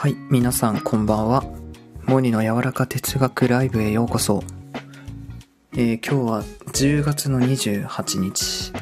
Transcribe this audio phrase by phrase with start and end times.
[0.00, 1.44] はい、皆さんこんばんは。
[2.06, 4.42] モニの柔らか哲学ライブへようこそ。
[5.74, 6.42] えー、今日は
[6.72, 8.72] 10月の28日、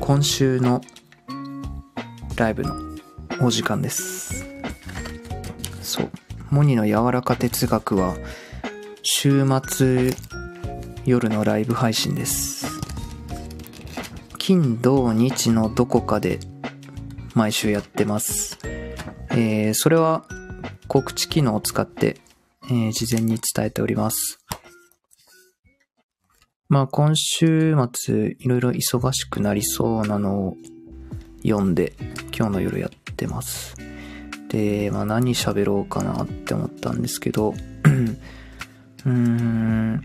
[0.00, 0.80] 今週の
[2.36, 2.74] ライブの
[3.42, 4.46] お時間です。
[5.82, 6.10] そう、
[6.48, 8.16] モニの柔らか哲学は
[9.02, 10.14] 週末
[11.04, 12.80] 夜のライブ配信です。
[14.38, 16.40] 金土日のどこかで
[17.34, 18.58] 毎週やってます。
[19.32, 20.24] えー、それは
[20.96, 22.16] 告知機能を使って、
[22.70, 24.38] えー、事前に伝えております。
[26.70, 30.56] まあ今週末いろいろ忙しくなりそうなのを
[31.42, 31.92] 読んで
[32.34, 33.76] 今日の夜やってます。
[34.48, 40.02] で、まあ何喋ろうかなって思ったんですけど、うーん、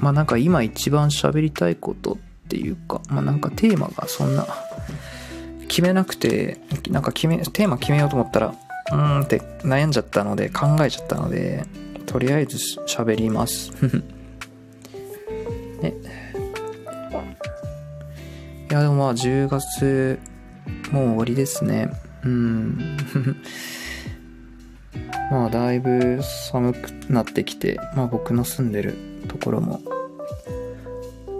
[0.00, 2.16] まあなんか今一番喋りたいことっ
[2.48, 4.44] ていうか、まあなんかテーマがそんな
[5.68, 6.58] 決めなくて、
[6.90, 8.56] なんか決め、テーマ決めようと思ったら、
[8.90, 11.64] うーんって悩んじゃったので、考えちゃったので、
[12.06, 13.70] とりあえず喋ります。
[15.80, 15.94] ね。
[18.70, 20.18] いや、でもまあ10月、
[20.90, 21.90] もう終わりですね。
[22.24, 22.78] うん。
[25.30, 28.94] まあだいぶ寒くなってきて、まあ僕の住んでる
[29.28, 29.80] ところも、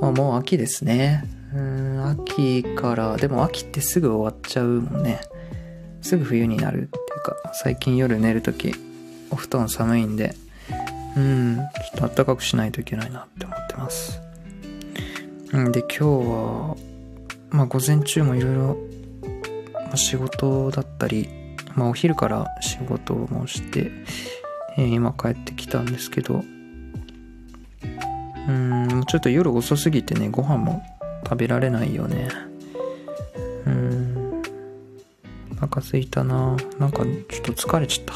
[0.01, 1.25] まあもう秋ですね。
[1.55, 5.21] うん、秋から、でも秋ってすぐ終わっちゃうもんね。
[6.03, 8.75] すぐ冬になるっていうか、最近夜寝るとき、
[9.31, 10.35] お布団寒いんで、
[11.17, 11.57] うん、
[11.97, 14.21] ちょっと暖かくしないといけないなって思ってます。
[15.57, 16.77] んで、今日は、
[17.51, 18.77] まあ午前中もいろいろ、
[19.95, 21.29] 仕事だったり、
[21.75, 23.91] まあお昼から仕事もして、
[24.77, 26.43] えー、今帰ってきたんですけど、
[28.49, 30.83] うん、ちょっと夜遅すぎてね、ご飯も
[31.25, 32.29] 食べられないよね。
[35.63, 38.15] お腹すいたななんかちょっと疲れちゃった。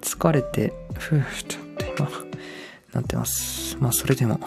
[0.00, 2.10] 疲れて、ふぅ、ちょっと今、
[2.94, 3.76] なってます。
[3.78, 4.40] まあそれでも、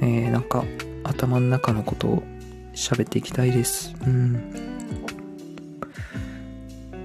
[0.00, 0.64] えー、なんか
[1.02, 2.22] 頭の中のことを
[2.74, 3.94] 喋っていきたいです。
[4.06, 4.54] うん。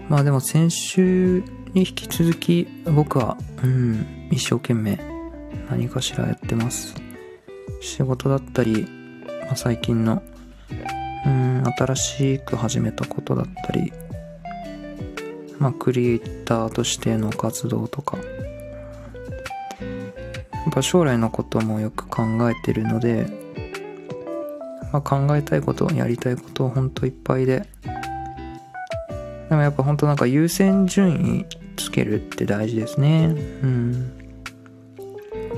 [0.08, 1.44] まあでも先週
[1.74, 5.00] に引き続き僕は、うん、一生懸命
[5.70, 6.94] 何かしらやってます。
[7.82, 8.88] 仕事だったり、
[9.46, 10.22] まあ、最近の、
[11.26, 13.92] うん、新しく始めたことだったり、
[15.62, 18.24] まあ、クリエイターとしての活動とか、や
[20.68, 23.28] っぱ将来のこともよく考えてるので、
[24.92, 27.68] まあ、考えたいこと、やりたいことほんといっぱいで、
[29.50, 31.46] でもやっぱほんとなんか優先順位
[31.78, 33.28] つけるって大事ですね。
[33.28, 34.12] うん。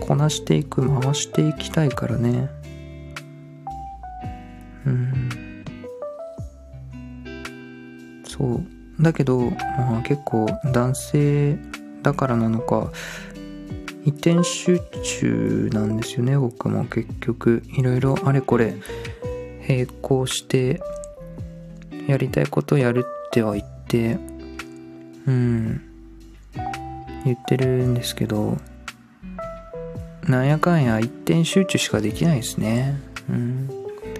[0.01, 2.49] こなしていく、回していきたいからね。
[9.03, 11.57] だけど、まあ結構男性
[12.01, 12.91] だからなのか、
[14.05, 17.63] 一点集中なんですよね、僕も結局。
[17.77, 18.75] いろいろあれこれ
[19.67, 20.81] 並行して
[22.07, 24.17] やりたいことやるっては言って、
[25.25, 25.81] うん、
[27.23, 28.57] 言ってるんですけど、
[30.27, 32.99] なんやかんや一点集中しかできないですね。
[33.29, 33.69] うん。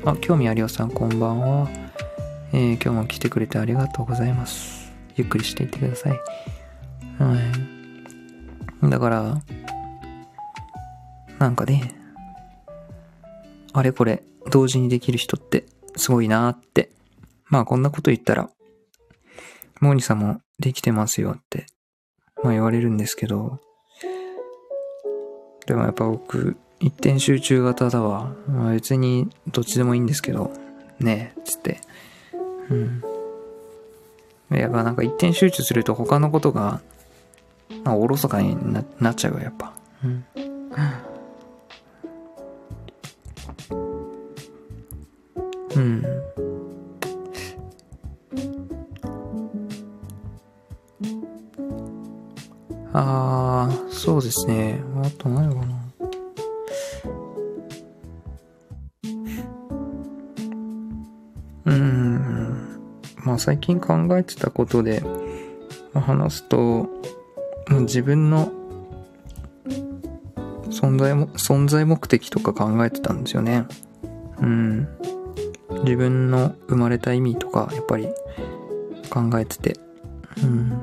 [0.06, 1.83] あ、興味ありおさんこんばんは。
[2.56, 4.94] えー、今日も来てくれてありがとうございます。
[5.16, 6.12] ゆっくりしていってください。
[7.18, 7.36] は
[8.84, 8.90] い。
[8.90, 9.42] だから、
[11.40, 11.96] なんかね、
[13.74, 15.66] あれこれ同時にできる人って
[15.96, 16.92] すごいなーって。
[17.48, 18.52] まあこんなこと言ったら、
[19.82, 21.66] モーニさんもできてますよって、
[22.44, 23.60] まあ言われるんですけど、
[25.66, 28.36] でもやっぱ僕、一点集中型だわ。
[28.48, 30.52] まあ、別にどっちでもいいんですけど、
[31.00, 31.80] ねえ、つって。
[32.70, 33.04] うん。
[34.50, 36.82] やっぱなんか一点集中すると他のことが、
[37.84, 39.74] まあ、おろそかにななっちゃうよ、やっぱ。
[40.04, 40.26] うん。
[45.76, 46.04] うん。
[52.94, 54.80] ああ、そうですね。
[55.04, 55.83] あと何かな。
[63.34, 65.04] まあ最近考えてたことで、
[65.96, 66.88] 話すと、
[67.68, 68.52] まあ、自分の
[70.70, 73.66] 存在も、存在目的とか考えてたんですよね。
[74.40, 74.88] うん。
[75.84, 78.08] 自分の生まれた意味とか、やっぱり
[79.10, 79.80] 考えてて。
[80.44, 80.80] うん。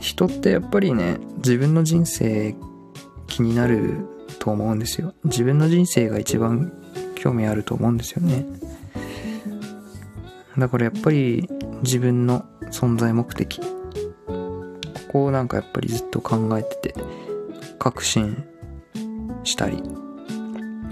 [0.00, 2.56] 人ってやっぱりね、自分の人生
[3.28, 4.08] 気になる
[4.40, 5.14] と思うんですよ。
[5.22, 6.72] 自分の人生が一番
[7.14, 8.44] 興味あると思うんですよね。
[10.58, 11.48] だからやっぱり
[11.82, 13.60] 自分の存在目的。
[13.60, 16.94] ここをなんかやっぱりずっと考えてて、
[17.78, 18.44] 確信
[19.44, 19.82] したり、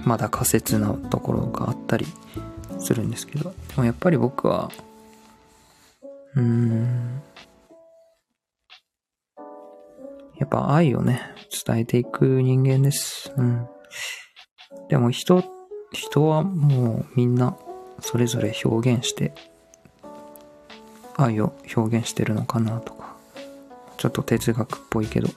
[0.05, 2.07] まだ仮説なところがあったり
[2.79, 4.71] するんですけど、でもやっぱり僕は、
[6.37, 7.23] うーん、
[10.39, 11.21] やっぱ愛をね、
[11.67, 13.33] 伝えていく人間です。
[13.37, 13.67] うん。
[14.89, 15.43] でも人、
[15.93, 17.57] 人はもうみんな
[18.01, 19.35] それぞれ表現して
[21.17, 23.17] 愛を表現してるのかなとか
[23.97, 25.29] ちょっと哲学っぽいけど。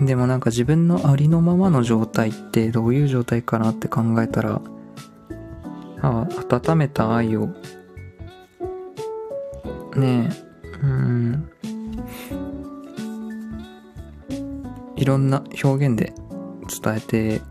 [0.00, 4.62] でもなんか自分のありのままの状態ってどういう状態かなって考えたら
[6.00, 7.48] あ温めた愛を
[9.94, 10.50] ねえ
[10.82, 11.50] うん。
[14.96, 16.12] いろんな表現で
[16.82, 17.42] 伝えて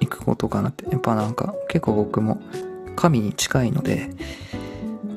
[0.00, 0.88] いくことかなって。
[0.90, 2.40] やっぱなんか結構僕も
[2.96, 4.10] 神に近いので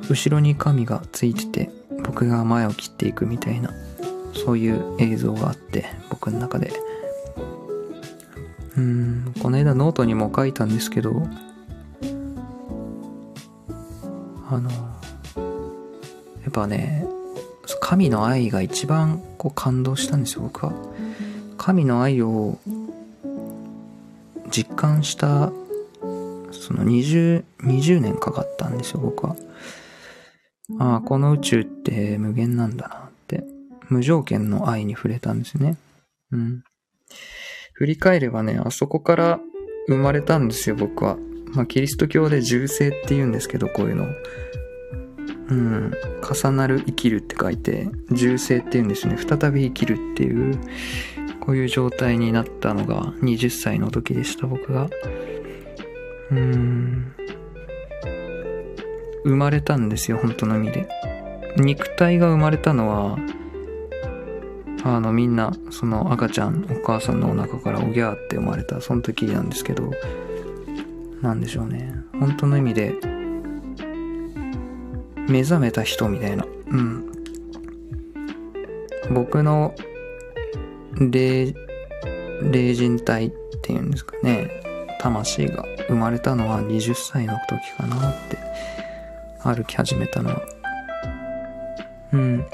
[0.10, 1.70] 後ろに神がついてて
[2.04, 3.72] 僕が前を切っていくみたいな
[4.34, 6.72] そういう映像があって僕の中で。
[8.78, 11.28] うんこの間ノートにも書いたんですけど
[14.50, 17.06] あのやっぱね
[17.82, 20.74] 神の愛が一番こう感動したんですよ僕は。
[21.58, 22.58] 神の愛を
[24.50, 25.52] 実感した
[26.70, 29.36] その20、20年かかったんですよ、僕は。
[30.78, 33.44] ああ、この宇宙って無限なんだなって、
[33.90, 35.78] 無条件の愛に触れたんですね。
[36.32, 36.64] うん。
[37.74, 39.40] 振り返ればね、あそこから
[39.88, 41.18] 生まれたんですよ、僕は。
[41.54, 44.06] まあ、キリスト教で重生って言うんですけど、こういうの。
[45.50, 45.92] うん。
[46.22, 49.18] 重なる生きるって書いて、重生って言うんですね。
[49.18, 50.60] 再び生きるっていう、
[51.40, 54.88] こういう状態になったのが20歳の時でした、僕が。
[56.32, 57.14] うん。
[59.24, 60.88] 生まれたんですよ、本当の意味で。
[61.58, 63.18] 肉体が生まれたのは、
[64.84, 69.92] あのみんな、その赤ちゃん、お母さんのお腹からおぎゃーって生まれた、その時なんですけど、
[71.22, 71.94] なんでしょうね。
[72.20, 72.96] 本当の意味で、
[75.28, 76.46] 目覚めた人みたいな。
[76.72, 77.12] うん。
[79.12, 79.76] 僕の
[81.00, 81.54] 霊、
[82.52, 83.32] 霊人体っ
[83.62, 84.59] ていうんですかね。
[85.00, 88.38] 魂が生まれたのは20歳の時かなって
[89.42, 90.42] 歩き始めたのは。
[92.14, 92.46] うん。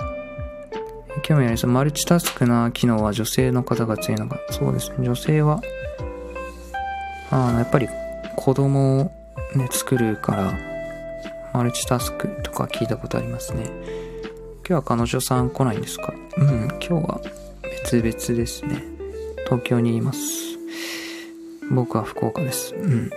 [1.24, 4.40] 興味ありますマルチタスクな機能は女性の方が強いのか。
[4.52, 4.98] そうですね。
[5.00, 5.60] 女性は
[7.32, 7.90] あのやっぱり
[8.36, 9.12] 子供を
[9.56, 10.54] ね作るから
[11.54, 13.64] マルチタスクとか聞いたことありますね。
[14.68, 16.14] 今日は彼女さん来ないんですか？
[16.38, 16.68] うん。
[16.80, 17.22] 今日は
[17.64, 18.84] 別々ですね。
[19.46, 20.55] 東京にいます。
[21.72, 22.76] 僕は福岡です。
[22.76, 23.10] うん。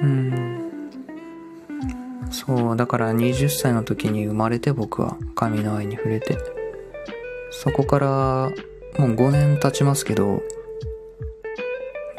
[0.00, 0.58] うん。
[2.30, 6.38] そう、だから20歳の時に生まれて僕は神の愛に触れて、
[7.50, 8.06] そこから
[8.98, 10.42] もう5年経ちますけど、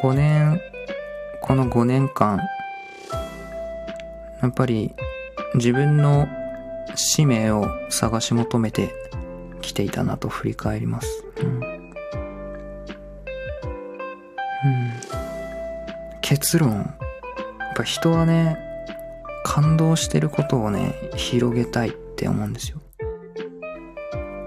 [0.01, 0.61] 5年、
[1.41, 2.39] この5年間、
[4.41, 4.93] やっぱり
[5.55, 6.27] 自分の
[6.95, 8.93] 使命を探し求めて
[9.59, 11.25] きていたなと振り返ります。
[11.41, 11.79] うん。
[14.61, 14.91] うん、
[16.21, 16.87] 結論、やっ
[17.75, 18.57] ぱ人はね、
[19.43, 22.79] 感動してることをね、広げたいって思うんですよ。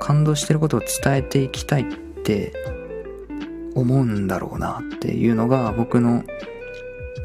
[0.01, 1.85] 感動してることを伝えていきたいっ
[2.25, 2.53] て
[3.75, 6.25] 思うんだろうなっていうのが僕の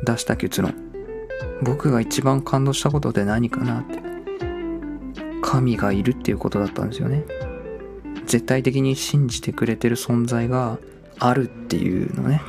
[0.06, 0.74] 出した結論。
[1.62, 4.00] 僕が一番感動したことって何かなって。
[5.42, 7.24] 神がいるっていうことだったんですよね。
[8.28, 10.80] 絶対的に信じてくれてる存在が
[11.18, 12.42] あるっていうのね。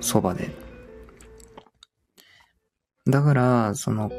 [0.00, 0.50] そばで。
[3.06, 4.12] だから、その、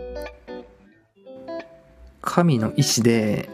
[2.22, 3.48] 神の意志で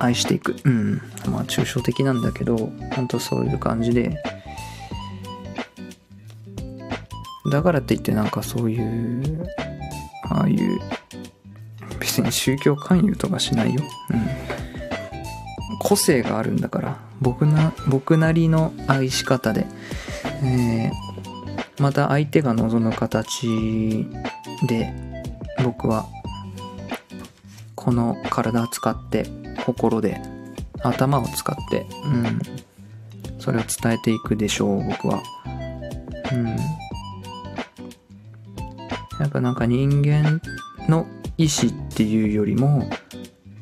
[0.00, 0.56] 愛していく。
[0.64, 0.96] うん。
[1.30, 2.56] まあ、抽象的なんだけど、
[2.94, 4.16] 本当そういう感じで。
[7.50, 9.48] だからって言ってなんかそういう、
[10.24, 10.80] ああいう、
[12.00, 13.82] 別に宗教勧誘とかしないよ。
[14.10, 14.16] う
[14.64, 14.67] ん。
[15.78, 19.66] 個性があるんだから、僕な、僕なりの愛し方で、
[20.42, 21.08] えー
[21.80, 24.04] また相手が望む形
[24.66, 24.92] で、
[25.62, 26.06] 僕は、
[27.76, 29.26] この体を使って、
[29.64, 30.20] 心で、
[30.82, 32.40] 頭を使って、うん。
[33.38, 35.22] それを伝えていくでしょう、僕は。
[36.32, 36.46] うん。
[39.20, 40.40] やっぱなんか人間
[40.88, 41.06] の
[41.36, 42.90] 意志っていうよりも、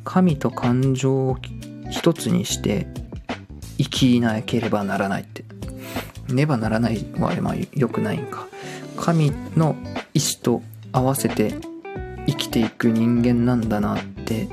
[0.05, 1.37] 神と感情を
[1.97, 2.87] 一つにして
[3.79, 5.45] 生きなければならないって。
[6.29, 8.47] ねばならないはまあ良くないんか。
[8.97, 9.77] 神の
[10.15, 10.63] 意志と
[10.93, 11.55] 合わせて
[12.27, 14.49] 生きていく人間なんだなって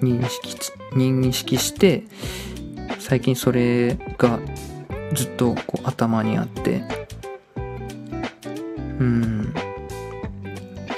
[0.00, 0.56] 認識
[0.92, 2.04] 認識して
[2.98, 4.38] 最近それが
[5.14, 6.82] ずっとこう頭にあって
[8.98, 9.54] うん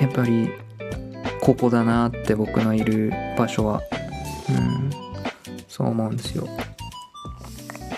[0.00, 0.50] やっぱり
[1.40, 3.82] ここだなって僕のいる場所は
[5.72, 6.46] そう思うんですよ。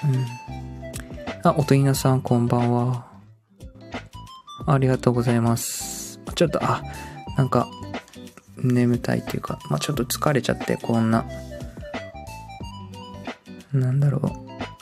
[0.04, 0.26] うん。
[1.42, 3.04] あ、おとぎなさんこんばんは。
[4.64, 6.20] ありがとうございます。
[6.36, 6.84] ちょっとあ
[7.36, 7.66] なんか
[8.56, 11.24] 眠たいっていうか、まあ、ちょっと疲れちゃってこんな。
[13.72, 14.20] なんだろ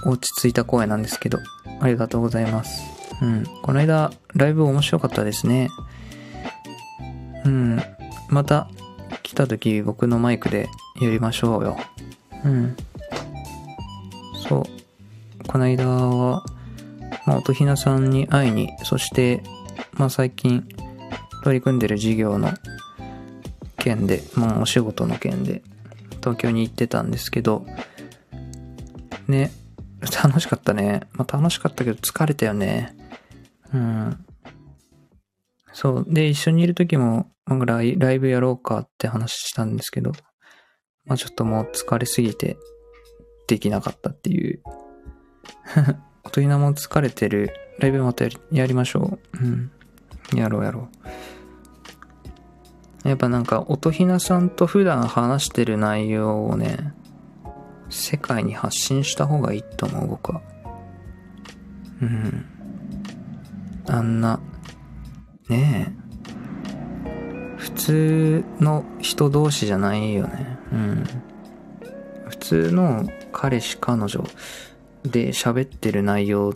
[0.05, 0.11] う。
[0.11, 1.39] 落ち着いた声なんですけど
[1.81, 2.83] ありがとうございます。
[3.23, 3.47] うん。
[3.63, 5.71] この間ライブ面白かったですね。
[7.47, 7.81] うん。
[8.29, 8.69] また
[9.23, 10.69] 来た時僕のマイクで
[11.01, 11.79] やりましょうよ。
[12.45, 12.77] うん
[14.49, 14.83] そう
[15.47, 16.45] この間は、
[17.27, 19.43] まあ、音ひなさんに会いに、そして、
[19.93, 20.67] まあ、最近
[21.43, 22.53] 取り組んでる事業の
[23.77, 25.63] 件で、まあ、お仕事の件で、
[26.21, 27.67] 東京に行ってたんですけど、
[29.29, 29.51] ね、
[30.23, 31.03] 楽しかったね。
[31.13, 32.97] まあ、楽しかったけど疲れたよね。
[33.73, 34.25] うん。
[35.73, 36.07] そう。
[36.09, 40.13] で、一緒にいる時も、まあライライブやろうかって話したんですけど、
[41.07, 42.57] まあ、ちょっともう疲れすぎて、
[43.47, 44.61] できなかったっていう。
[46.25, 47.53] おとりなも疲れてる。
[47.79, 49.39] ライブまたやりやりましょう。
[49.39, 49.71] うん。
[50.35, 50.89] やろうやろ
[53.05, 53.09] う。
[53.09, 56.95] やっぱなんか、音ひなさんと普段話してる内容をね、
[57.91, 60.41] 世界に発信した方がいいと思う、僕は。
[62.01, 62.47] うん。
[63.89, 64.41] あんな、
[65.49, 66.02] ねえ。
[67.75, 70.59] 普通の人同士じゃないよね。
[70.73, 71.05] うん。
[72.29, 74.25] 普通の彼氏彼女
[75.05, 76.55] で喋ってる内容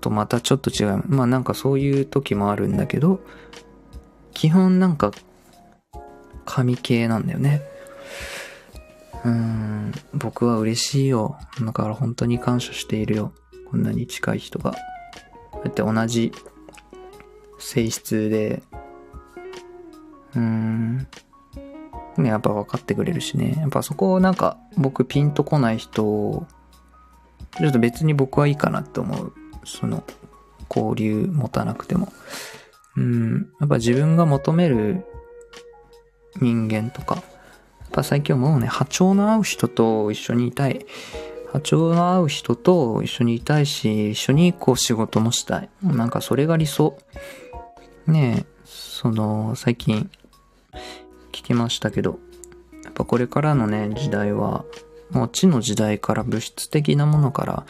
[0.00, 1.02] とまたちょっと違う。
[1.06, 3.20] まあなんかそういう時もあるんだけど、
[4.32, 5.12] 基本なんか
[6.44, 7.62] 神系なんだよね。
[9.24, 11.36] うん、僕は嬉しいよ。
[11.60, 13.32] だから本当に感謝しているよ。
[13.70, 14.72] こんなに近い人が。
[15.50, 16.32] こうやって同じ
[17.58, 18.62] 性質で、
[20.34, 21.08] うーん、
[22.16, 23.56] ね、やっぱ分かってくれるしね。
[23.58, 26.46] やっぱそこをなんか僕ピンとこない人
[27.58, 29.32] ちょっと別に僕はいいかなって思う。
[29.64, 30.04] その、
[30.74, 32.12] 交流持たなくても。
[32.96, 35.04] うん、やっぱ自分が求める
[36.40, 40.86] 人間とか、やっぱ最近思うね、波長の合う人と一緒にいたい。
[41.52, 45.68] 波長の合う人と一緒にいたいし、一緒にこう仕事もしたい。
[45.82, 46.96] なんかそれが理想。
[48.06, 50.10] ねえ、その、最近
[51.32, 52.18] 聞きましたけど、
[52.84, 54.64] やっぱこれからのね、時代は、
[55.10, 57.66] もう地の時代から物質的なものから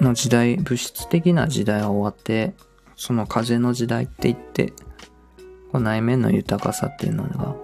[0.00, 2.54] の時代、物質的な時代は終わって、
[2.96, 4.72] その風の時代って言って、
[5.70, 7.56] こう内面の豊かさっていうのが、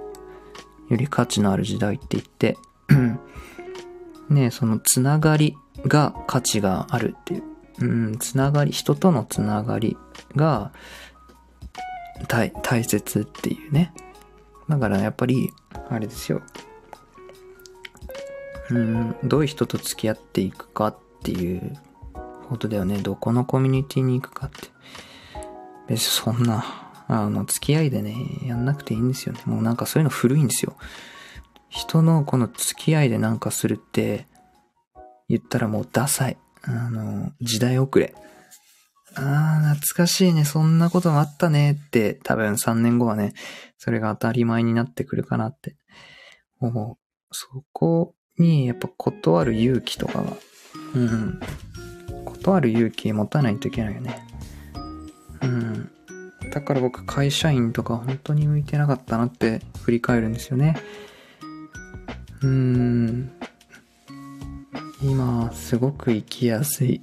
[0.89, 2.57] より価値のある時代って言って、
[4.29, 7.43] ねそのつながりが価値があるっていう。
[7.81, 9.97] うん、つながり、人とのつながり
[10.37, 10.73] が
[12.29, 13.93] 大大切っていうね。
[14.69, 15.51] だからやっぱり、
[15.91, 16.43] あれですよ。
[18.71, 21.77] うん、どういう人と付き合っていくかっていう
[22.49, 22.99] ことだよね。
[22.99, 24.69] どこのコミュニティに行くかって。
[25.89, 26.65] 別にそんな、
[27.09, 28.15] あの、付き合いでね、
[28.45, 29.41] やんなくていいんですよね。
[29.47, 30.77] もうなんかそういうの古いんですよ。
[31.69, 34.27] 人のこの付き合いでなんかするって、
[35.29, 36.37] 言ったらもうダサい。
[36.63, 38.15] あの、時代遅れ。
[39.15, 40.45] ああ、懐かしいね。
[40.45, 43.35] そんなことがあったねって、多分3年後はね、
[43.79, 45.77] それが当たり前になってくるかなって。
[46.61, 46.99] も
[47.31, 50.37] う、そこにやっぱ断る勇気とかは、
[50.95, 51.41] うん。
[52.25, 54.27] 断る勇気持たないといけないよね。
[55.43, 55.91] うん。
[56.51, 60.77] だから僕会社員とか本当に向いてなかったなって振り返るんですよね。
[62.43, 63.33] うーん。
[65.03, 67.03] 今、すごく生きやすい。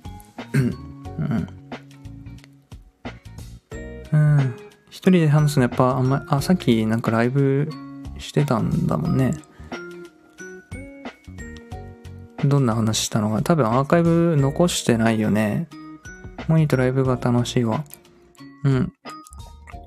[0.54, 1.59] うん。
[4.12, 4.56] うん。
[4.90, 7.70] 一人で話すのやっぱあんま、あ、さっきなんかライブ
[8.18, 9.34] してたんだもんね。
[12.46, 13.42] どんな話したのか。
[13.42, 15.68] 多分アーカイブ残してないよね。
[16.48, 17.84] モニとライブが楽しいわ。
[18.64, 18.94] うん。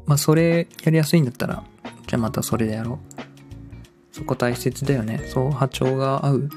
[0.06, 1.64] まあ、それやりやすいんだったら、
[2.06, 4.14] じゃあまたそれでやろう。
[4.14, 5.24] そこ大切だよね。
[5.26, 6.50] そう、波長が合う。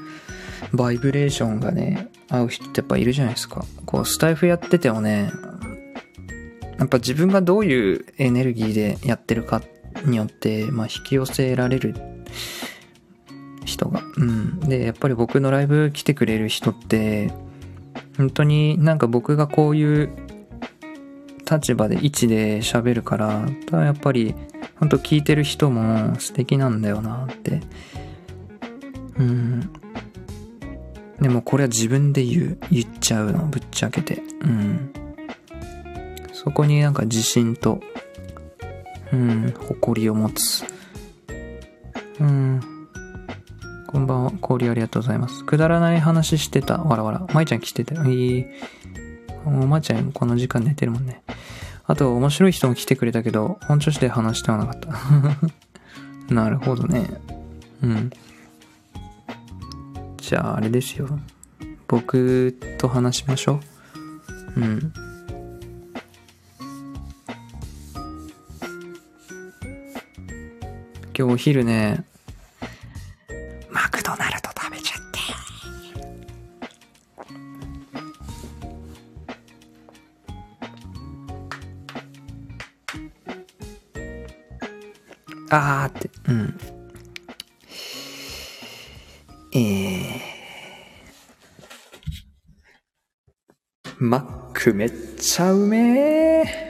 [0.72, 3.64] バイブレーションがね、合う人ってやっぱいるじゃないですか。
[3.86, 5.30] こう、スタイフやっててもね、
[6.78, 9.62] やっぱ自分がどういうエネルギーでやってるか
[10.04, 11.94] によって、まあ、引き寄せられる
[13.64, 14.02] 人が。
[14.16, 14.60] うん。
[14.60, 17.32] で、やっぱり僕のライブ来てくれる人って、
[18.16, 20.10] 本当になんか僕がこういう
[21.50, 24.34] 立場で位置で喋るから、ただやっぱり、
[24.78, 27.62] 本当聞いてる人も素敵なんだよなって。
[29.18, 29.70] うん。
[31.20, 34.22] でもこれは自分で言う、言っちゃうの、ぶっちゃけて。
[34.42, 34.92] うん。
[36.46, 37.80] そこになんか自信と、
[39.12, 40.64] うん、誇りを持つ。
[42.20, 42.60] うん。
[43.88, 45.44] こんばんは、氷ありがとうございます。
[45.44, 46.78] くだらない話してた。
[46.78, 47.26] わらわら。
[47.34, 48.04] まいちゃん来てたよ。
[48.04, 48.46] いい。
[49.44, 51.20] おまいちゃんこの時間寝てるもんね。
[51.84, 54.92] あと、面白い人も来てくれたけど、本調子で話してはなかった。
[56.32, 57.10] なるほどね。
[57.82, 58.10] うん。
[60.18, 61.08] じゃあ、あれですよ。
[61.88, 63.58] 僕と話しましょ
[64.56, 64.60] う。
[64.60, 64.92] うん。
[71.18, 72.04] 今日お昼ね、
[73.70, 75.18] マクドナルド食べちゃって。
[85.48, 86.58] あーって、うん。
[89.54, 90.20] えー。
[93.98, 96.66] マックめっちゃうめえ。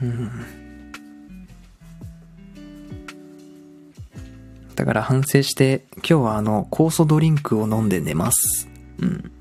[0.00, 0.65] だ
[4.86, 8.68] から反省して、今日はあの、酵素ドリンクを飲んで寝ます。
[9.00, 9.32] うん。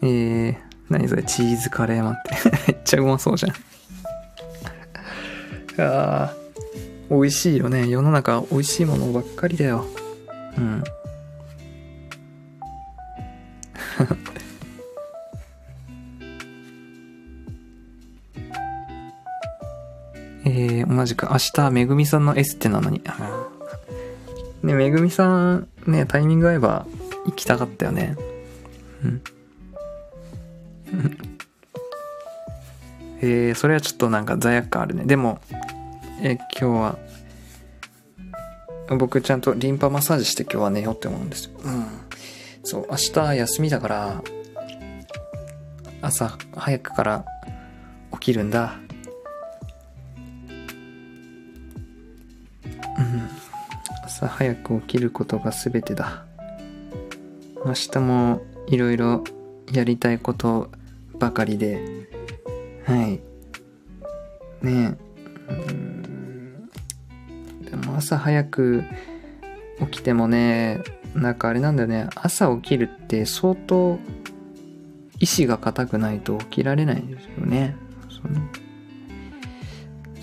[0.02, 0.56] えー、
[0.88, 2.30] 何それ、チーズカレーマンって。
[2.72, 3.52] めっちゃうまそうじゃん。
[5.84, 6.32] あ、
[7.10, 7.86] 美味しいよね。
[7.88, 9.84] 世の中美味しいものばっかりだよ。
[10.56, 10.82] うん。
[21.02, 23.02] 同じく明日、めぐみさんのエステなのに。
[24.62, 26.86] ね、めぐみさん、ね、タイミング合えば
[27.26, 28.16] 行きたかったよね。
[29.04, 29.22] うん。
[33.20, 35.04] えー、それはちょっとなんか罪悪感あるね。
[35.04, 35.40] でも、
[36.22, 36.98] えー今日は、
[38.96, 41.58] 僕ちゃんとリンパマッサージして今日は寝ようって思うんですよ。
[41.64, 41.86] うん。
[42.62, 44.22] そう、明日休みだから、
[46.00, 47.24] 朝早くから
[48.12, 48.81] 起きるんだ。
[54.22, 56.24] 朝早く起きることが全てだ。
[57.64, 59.24] 明日もいろいろ
[59.72, 60.70] やりたいこと
[61.18, 61.82] ばかりで、
[62.86, 63.20] はい。
[64.64, 64.96] ね
[67.64, 67.70] え。
[67.70, 68.84] でも朝早く
[69.80, 70.82] 起きてもね、
[71.16, 72.08] なんかあれなんだよね。
[72.14, 73.98] 朝起きるって相当
[75.18, 77.74] 意志が固くないと起きられないんですよね。
[78.08, 78.40] その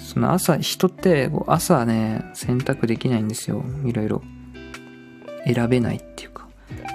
[0.09, 3.63] その朝、人って朝ね、選択できないんですよ。
[3.85, 4.23] いろいろ。
[5.45, 6.47] 選べないっていうか。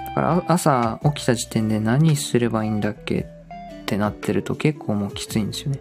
[0.07, 3.19] だから朝起きた時点で何すればいいんだっけ
[3.83, 5.79] ってなってると結構もうきついんですよね。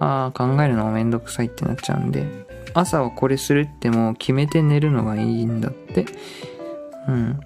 [0.00, 2.26] ああ、考えるのもめんどくさいってなっちゃうんで、
[2.74, 6.06] 朝はこれするってもう決めて寝るのがいいんだって。
[7.06, 7.38] うん。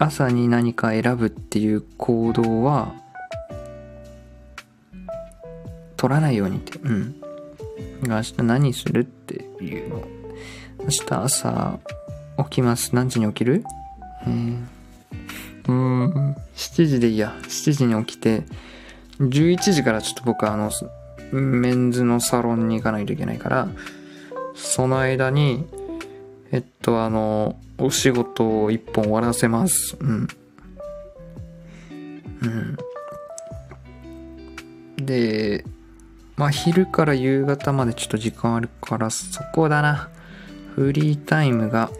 [0.00, 2.94] 朝に何か選ぶっていう行動は、
[5.96, 6.80] 取らないようにって。
[6.80, 7.19] うん。
[8.02, 10.02] 明日何するっていうの。
[10.80, 11.78] 明日朝
[12.38, 12.94] 起きます。
[12.94, 13.64] 何時に起きる？
[14.26, 14.68] うん。
[15.68, 17.34] うん、7時でいいや。
[17.42, 18.44] 7時に起きて、
[19.20, 20.70] 11時からちょっと僕あの、
[21.32, 23.68] メンズのサロンに行かないといけないから、
[24.54, 25.66] その間に、
[26.50, 29.96] えっと、あの、お仕事を一本終わらせます。
[30.00, 30.28] うん。
[32.42, 32.76] うん。
[34.96, 35.64] で、
[36.40, 40.08] まあ、昼から夕方までちょっと時間あるから、そこだな。
[40.74, 41.90] フリータイムが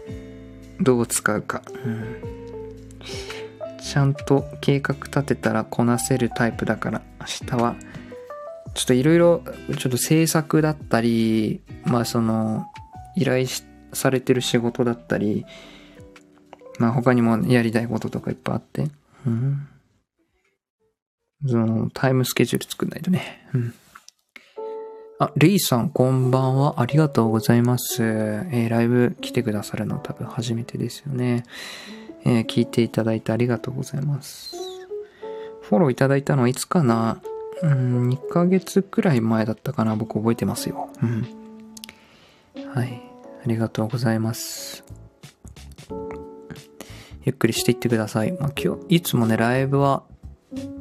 [0.79, 1.61] どう使うか。
[1.85, 2.15] うん。
[3.79, 7.75] ちゃんと計画立てたらこなせるタイプだから、明日は、
[8.73, 9.43] ちょっといろいろ、
[9.77, 12.65] ちょっと制作だったり、まあその、
[13.15, 13.45] 依頼
[13.93, 15.45] されてる仕事だったり、
[16.79, 18.87] まあ他にもやりたいこととかいっぱいあって、
[19.27, 19.67] うん。
[21.45, 23.47] その、タイムスケジュール作んないとね。
[23.53, 23.73] うん。
[25.21, 26.81] あ、レイさん、こんばんは。
[26.81, 28.01] ありがとうございます。
[28.01, 31.43] えー、ライブ来てくださるの多分初めてですよね。
[32.25, 34.55] えー、聞いていただいてありがとうございます。
[35.61, 37.21] フォローいただいたのはいつかな？
[37.61, 39.95] うん、2ヶ月くらい前だったかな。
[39.95, 40.89] 僕覚えてますよ。
[41.03, 41.27] うん。
[42.73, 42.99] はい。
[43.45, 44.83] ありがとうございます。
[47.25, 48.31] ゆっくりしていってください。
[48.31, 50.01] まあ、今日、いつもね、ライブは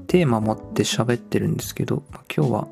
[0.06, 2.68] テーマ持って喋ってるんですけど、まあ、今日は、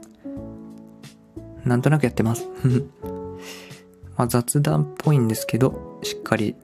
[1.68, 2.48] なんとなくやってます。
[4.16, 6.56] まあ、雑談っぽいんですけど、しっかり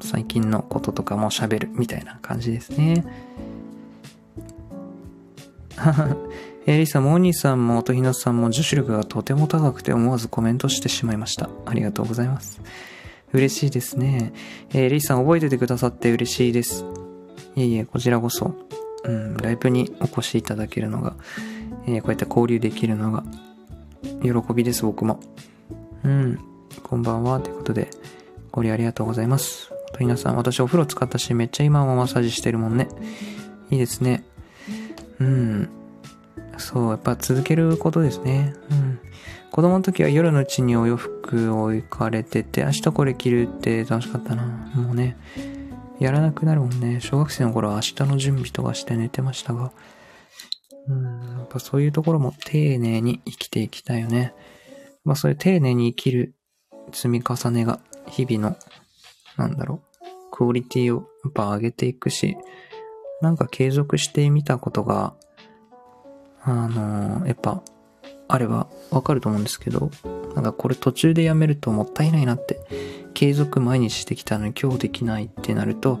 [0.00, 3.04] 最近のこととかも喋るみたいな感じですね。
[6.66, 11.48] えリサ、モーニーさんも音ひなさんも女子力がとても高くて思わずコメントしてしまいました。
[11.66, 12.60] ありがとうございます。
[13.32, 14.32] 嬉しいですね。
[14.72, 16.84] えー、リさん覚えててくださって嬉しいです。
[17.56, 18.54] いえいえ、こちらこそ、
[19.04, 21.16] うん、ライブにお越しいただけるのが、
[21.86, 23.24] えー、こうやって交流できるのが、
[24.02, 25.20] 喜びです、僕も。
[26.04, 26.38] うん、
[26.82, 27.90] こんばんは、ということで、
[28.50, 29.70] ご利用ありがとうございます。
[29.92, 32.88] と皆さん、私お風呂使ったし、めっちゃ今もマッサージしてるもんね。
[33.70, 34.24] いいですね。
[35.20, 35.68] うん。
[36.58, 38.54] そう、やっぱ続けることですね。
[38.70, 38.98] うん。
[39.50, 44.44] 子供の時は夜のうちにお洋服を行かれてて、明日これ着るって楽しかったな。
[44.74, 45.16] もうね、
[46.00, 47.00] やらなくなるもんね。
[47.00, 49.70] 小学生の頃は明日の準備とかして寝てましたが。
[50.88, 54.34] うん、やっぱそういうところも丁寧に生きていきたいよね。
[55.04, 56.34] まあそういう丁寧に生きる
[56.92, 58.56] 積み重ねが日々の、
[59.36, 62.36] なんだろう、クオリティをやっぱ上げていくし、
[63.20, 65.14] なんか継続してみたことが、
[66.42, 67.62] あのー、やっぱ
[68.26, 69.90] あればわかると思うんですけど、
[70.34, 72.58] なんかこれ途中でやめるともったいないなって、
[73.14, 76.00] 継続毎日してきたのに今日できないってなると、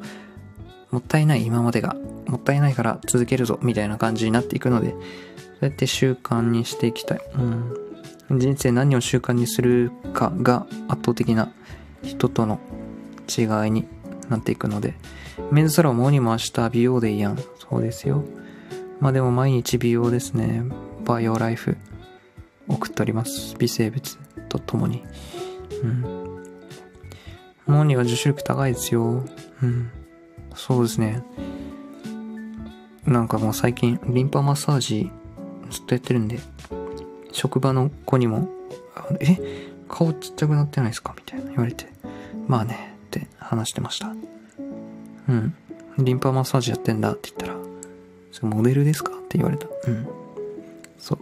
[0.92, 4.98] もったいない今までが、もったいないから続けるぞみたいな感じになっていくので、そう
[5.62, 7.20] やって習慣にしていきたい。
[8.30, 8.38] うん。
[8.38, 11.50] 人生何を習慣にするかが圧倒的な
[12.02, 12.60] 人との
[13.28, 13.86] 違いに
[14.28, 14.94] なっていくので、
[15.50, 17.38] メンズサロンもにも明日美容でいいやん。
[17.58, 18.22] そうですよ。
[19.00, 20.62] まあでも毎日美容ですね。
[21.04, 21.76] バイオライフ。
[22.68, 23.56] 送っております。
[23.58, 25.02] 微生物とともに。
[25.82, 26.02] うん。
[27.66, 29.24] モーニーは女子力高いですよ。
[29.62, 29.90] うん。
[30.54, 31.22] そうですね。
[33.06, 35.10] なんかもう最近、リンパマッサージ
[35.70, 36.38] ずっとやってるんで、
[37.32, 38.48] 職場の子にも、
[39.20, 41.14] え顔ちっちゃくなってないですか？
[41.16, 41.86] みたいな言われて、
[42.46, 44.12] まあね、って話してました。
[45.28, 45.54] うん。
[45.98, 47.54] リンパマッサージやってんだって言ったら、
[48.30, 49.12] それモデルですか？
[49.12, 49.66] って言われた。
[49.66, 50.08] うん。
[50.98, 51.18] そう。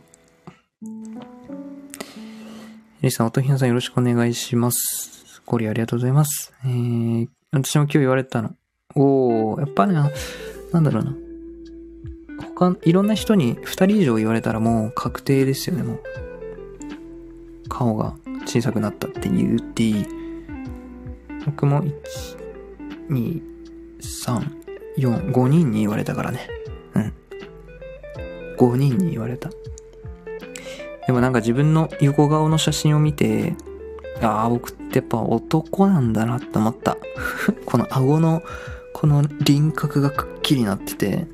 [3.03, 5.43] エリさん、音ひなさんよろしくお願いします。
[5.47, 6.53] ご利ありがとうございます。
[6.64, 8.55] えー、私も今日言われたの。
[8.94, 9.94] おー、やっぱね、
[10.72, 11.16] なんだろうな。
[12.55, 16.00] 他、いろんな人に二人以上言われたらもう確定ですよね、もう。
[17.68, 18.14] 顔が
[18.46, 20.07] 小さくなったって言っていい。
[21.46, 21.92] 僕も1、
[23.11, 23.42] 2、
[24.00, 24.61] 3、
[24.98, 26.48] 4、5人に言われたからね。
[26.94, 27.12] うん。
[28.59, 29.50] 5人に言われた。
[31.07, 33.57] でもなんか自分の横顔の写真を見て、
[34.22, 36.96] ああ、僕ってやっぱ男なんだなって思った。
[37.64, 38.42] この顎の、
[39.00, 41.26] この輪郭がくっきりなってて、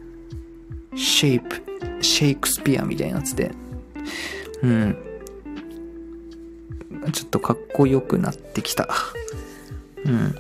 [0.95, 1.61] シェイプ、
[2.01, 3.51] シェイクスピアみたいなってて、
[4.63, 4.97] うん。
[7.13, 8.89] ちょっとかっこよくなってきた。
[10.05, 10.37] うん。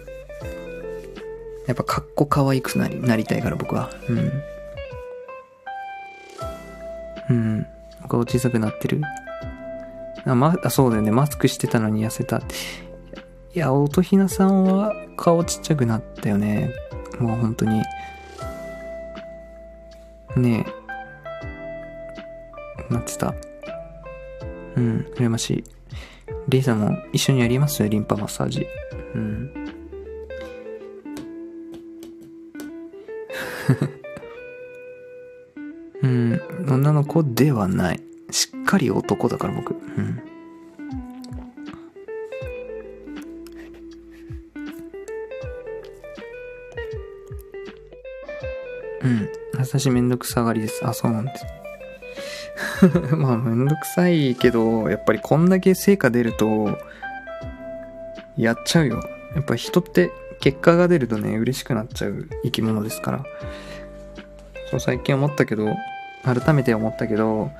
[1.66, 3.90] やっぱかっこ可愛くなり、なりたいから僕は。
[4.08, 4.32] うん。
[7.28, 7.66] うん。
[8.08, 9.02] 顔小さくなってる？
[10.24, 11.10] あ、ま、あ、そうだよね。
[11.10, 12.38] マスクしてたのに痩せた。
[12.38, 12.42] い
[13.52, 16.70] や、音ひなさんは顔ちっちゃくなったよね。
[17.20, 17.82] もう本当に。
[20.36, 20.72] ねえ。
[22.92, 23.34] なってた。
[24.76, 25.64] うん、羨ましい。
[26.48, 27.88] リーさんも一緒にやります？
[27.88, 28.66] リンパマッサージ。
[29.14, 29.50] うん。
[36.02, 38.02] うん、女の子ではない。
[38.30, 39.74] しっかり男だから僕。
[39.74, 40.22] うん。
[49.66, 50.86] 私めんどくさがりです。
[50.86, 51.44] あ、そうなんです。
[53.16, 56.78] まあめんどくさいけど、やっぱりこんだけ成果出ると、
[58.36, 59.02] やっちゃうよ。
[59.34, 63.24] やっぱ人って結果が出るとね、嬉しくなっちゃう生き物ですから。
[64.70, 65.66] そう最近思ったけど、
[66.22, 67.50] 改めて思ったけど、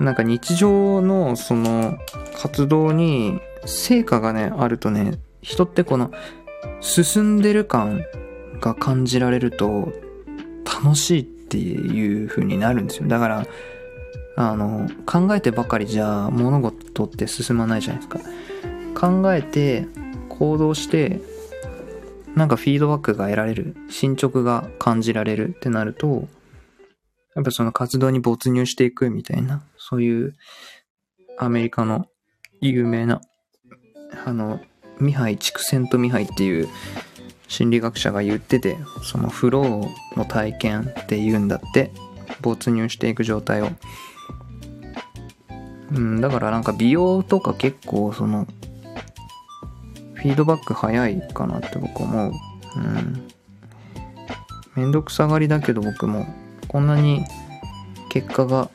[0.00, 1.98] なんか日常のその
[2.40, 6.10] 活動に成果がね、あるとね、人ってこの
[6.80, 8.04] 進んでる感
[8.60, 9.92] が感じられると
[10.68, 13.08] 楽しいっていう風になるんですよ。
[13.08, 13.46] だから、
[14.36, 18.20] あの、考えてばかりじゃ物事って進まないじゃないですか。
[19.08, 19.86] 考えて、
[20.28, 21.20] 行動して、
[22.36, 26.28] なんかフィードバックが得られる、進捗が感じられるってなると、
[27.34, 30.36] やっぱその活動に没入していくみたいな、そういう
[31.38, 32.06] アメリカの
[32.60, 33.20] 有名な、
[34.24, 34.60] あの、
[35.00, 36.68] ミハイ、チクセントミハイっていう
[37.48, 41.90] 心理学者が言ってて、そのフローの体験って言うんだって、
[42.40, 43.70] 没入していく状態を。
[45.90, 48.46] うん、だからなんか美容とか結構その、
[50.14, 52.32] フィードバック早いかなって僕思う。
[52.76, 53.28] うん。
[54.76, 56.26] めんどくさがりだけど僕も、
[56.68, 57.24] こんなに
[58.10, 58.68] 結果が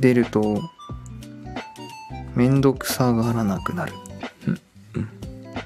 [0.00, 0.62] 出ると、
[2.34, 3.92] めんどくさがらなくなる。
[4.94, 5.08] うん。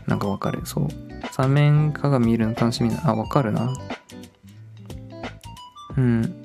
[0.07, 0.63] なんかわかる？
[0.65, 0.89] そう。
[1.33, 3.01] 三面鏡見るの楽しみな。
[3.09, 3.75] あ、わかるな。
[5.97, 6.45] うん。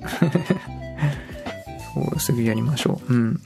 [1.94, 3.14] そう、すぐやりましょう。
[3.14, 3.40] うん。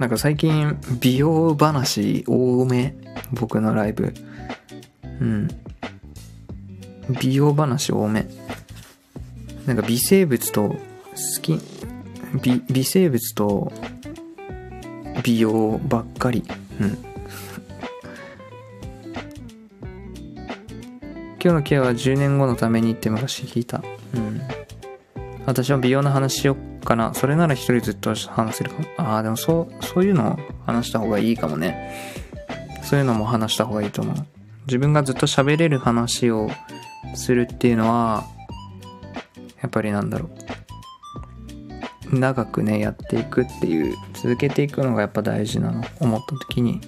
[0.00, 2.96] なんか最近、美容話多め。
[3.32, 4.12] 僕のライブ。
[5.20, 5.48] うん。
[7.20, 8.26] 美容話多め。
[9.66, 10.78] なんか微生物と、好
[11.42, 11.60] き、
[12.42, 13.72] 微、微生物と、
[15.22, 16.42] 美容ばっかり。
[16.80, 17.07] うん。
[21.40, 23.82] 今日のケアは10年後のためにって昔聞いた。
[24.14, 24.40] うん。
[25.46, 27.14] 私は美容の話しよっかな。
[27.14, 28.88] それなら一人ずっと話せるかも。
[28.96, 31.94] ああ、でもそう、そういうの話した方がいいかもね。
[32.82, 34.14] そういうのも話した方がいいと思う。
[34.66, 36.50] 自分がずっと喋れる話を
[37.14, 38.24] するっていうのは、
[39.62, 40.30] やっぱりなんだろ
[42.12, 42.18] う。
[42.18, 45.84] 長くね、やっていくっていう、続けていくのがやっぱ大事なの。
[46.00, 46.80] 思った時に。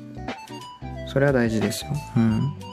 [1.06, 1.90] それは大事ですよ。
[2.16, 2.69] うん。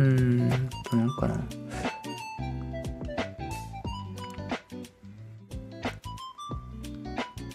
[0.00, 0.58] うーん、なん
[1.18, 1.34] かな。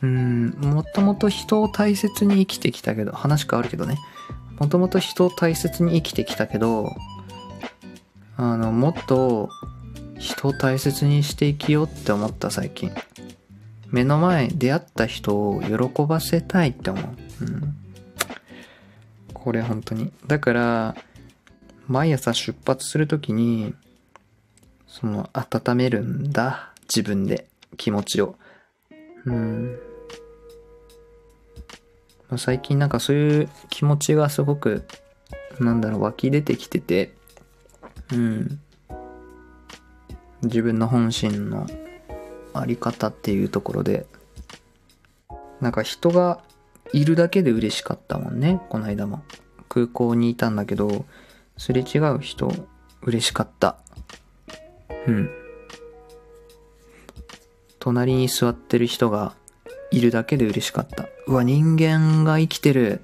[0.02, 3.98] うーん、もともと人を大切に生きてきたけど、話変わるけどね。
[4.60, 6.96] もともと人を大切に生きてきたけど、
[8.38, 9.50] あの、もっと
[10.20, 12.92] 人を大切にして生きようって思った最近。
[13.90, 17.06] 目の前出会った人を喜ばせたいって思う。
[17.42, 17.76] うん。
[19.34, 20.12] これ本当に。
[20.28, 20.96] だから、
[21.88, 23.74] 毎朝出発するときに、
[24.88, 26.74] その、温めるんだ。
[26.88, 27.48] 自分で。
[27.78, 28.36] 気持ちを。
[29.26, 29.80] うん。
[32.38, 34.84] 最近なんかそういう気持ちがすごく、
[35.60, 37.13] なんだろう、湧き出てきてて、
[38.12, 38.60] うん。
[40.43, 41.67] 自分の本心の
[42.54, 44.06] あり方っていうところで、
[45.62, 46.41] なんか人が
[46.93, 49.24] いるだけで嬉しかったもんね、この間も。
[49.69, 51.06] 空港にいたんだけど、
[51.58, 52.52] すれ違う人、
[53.04, 53.78] 嬉しかった。
[55.08, 55.30] うん。
[57.80, 59.36] 隣に座ってる人が
[59.91, 61.08] いるだけで嬉しかった。
[61.28, 63.02] うわ、人間が生きてる。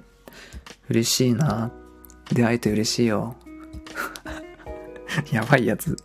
[0.88, 1.70] 嬉しいな。
[2.32, 3.36] 出会えて嬉しいよ。
[5.30, 5.96] やばいやつ。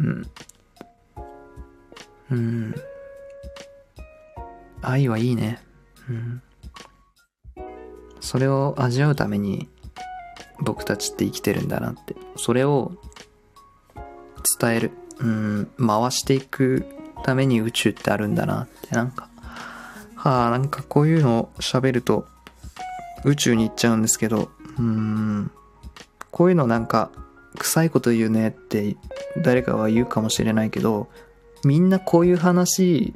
[0.00, 0.26] うん。
[2.30, 2.74] うん。
[4.82, 5.62] 愛はいいね。
[6.08, 6.42] うん。
[8.20, 9.68] それを味わうために
[10.60, 12.14] 僕たちって生きてるんだなって。
[12.36, 12.92] それを
[14.60, 14.90] 伝える。
[15.18, 16.84] うん、回していく
[17.22, 19.28] ために宇宙ってあるんだなってなんか。
[20.16, 22.26] はあ、なんかこういうのを喋ると
[23.24, 25.50] 宇宙に行っちゃうんですけど、うん、
[26.30, 27.10] こういうのなんか
[27.58, 28.96] 臭いこと言うねって
[29.42, 31.08] 誰かは言うかもしれないけど、
[31.64, 33.14] みんなこういう話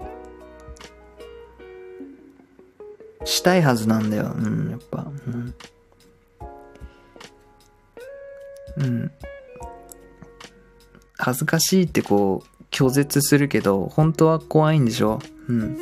[3.25, 4.33] したいはずなんだよ。
[4.37, 5.07] うん、やっぱ。
[5.27, 5.55] うん。
[8.78, 9.10] うん。
[11.18, 15.18] 恥ずかしいってこう、拒絶するけど、本当は怖いんでしょ？
[15.48, 15.56] うん。
[15.60, 15.76] うん。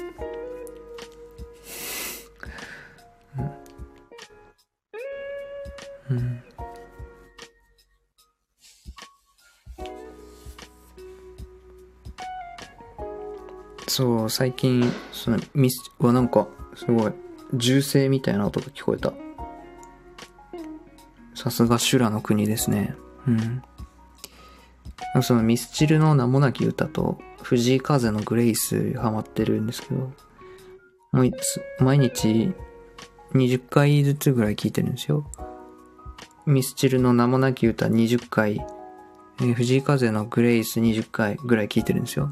[6.10, 6.40] うん
[13.86, 17.12] そう、最近、その、ミス、はなんか、すごい、
[17.52, 19.12] 銃声みたいな音が聞こえた。
[21.34, 22.94] さすが修羅の国ですね。
[23.26, 23.62] うん。
[25.22, 30.12] そのミスチルの名もなき歌と藤井風のグレイスハマってるんですけど、
[31.12, 32.52] もういつ毎日
[33.32, 35.30] 20回ずつぐらい聴いてるんですよ。
[36.46, 38.64] ミスチルの名もなき歌20回、
[39.40, 42.30] えー藤井風のグレイス20回ぐらい聴いてるんですよ。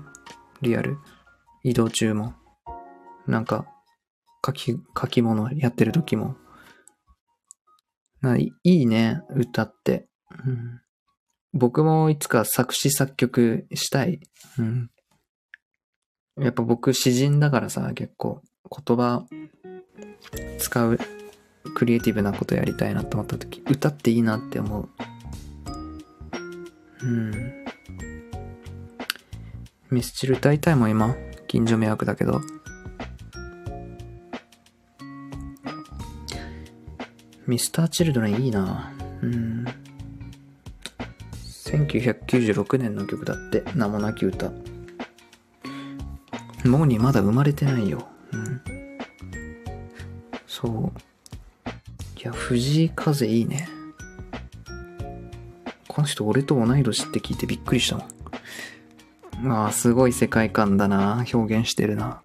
[0.61, 0.99] リアル。
[1.65, 2.35] 移動中も。
[3.27, 3.67] なんか、
[4.45, 6.37] 書き、書き物やってる時も。
[8.23, 10.09] ないいいね、歌って。
[10.47, 10.83] うん
[11.55, 14.21] 僕もいつか作詞作曲したい。
[14.59, 14.91] うん。
[16.41, 19.27] やっぱ僕詩人だからさ、結構言葉
[20.59, 20.99] 使う
[21.75, 24.89] クリエイティブなことやりたいなと思った時、歌っていいなって思う。
[27.03, 27.53] うん。
[29.91, 31.15] ミスチル歌いたいもん今。
[31.49, 32.41] 近所迷惑だけど。
[37.53, 38.91] ミスターチルドレンいいな。
[39.21, 39.67] うん。
[41.67, 44.51] 1996年の曲だって、名もなき歌。
[46.65, 48.09] モーニーまだ生まれてないよ。
[48.33, 48.63] うん。
[50.47, 50.93] そう。
[52.19, 53.69] いや、藤井風いいね。
[55.89, 58.09] この人俺と同い年って聞いてびっくりしたもん。
[59.43, 61.23] まあ、すごい世界観だな。
[61.31, 62.23] 表現してるな。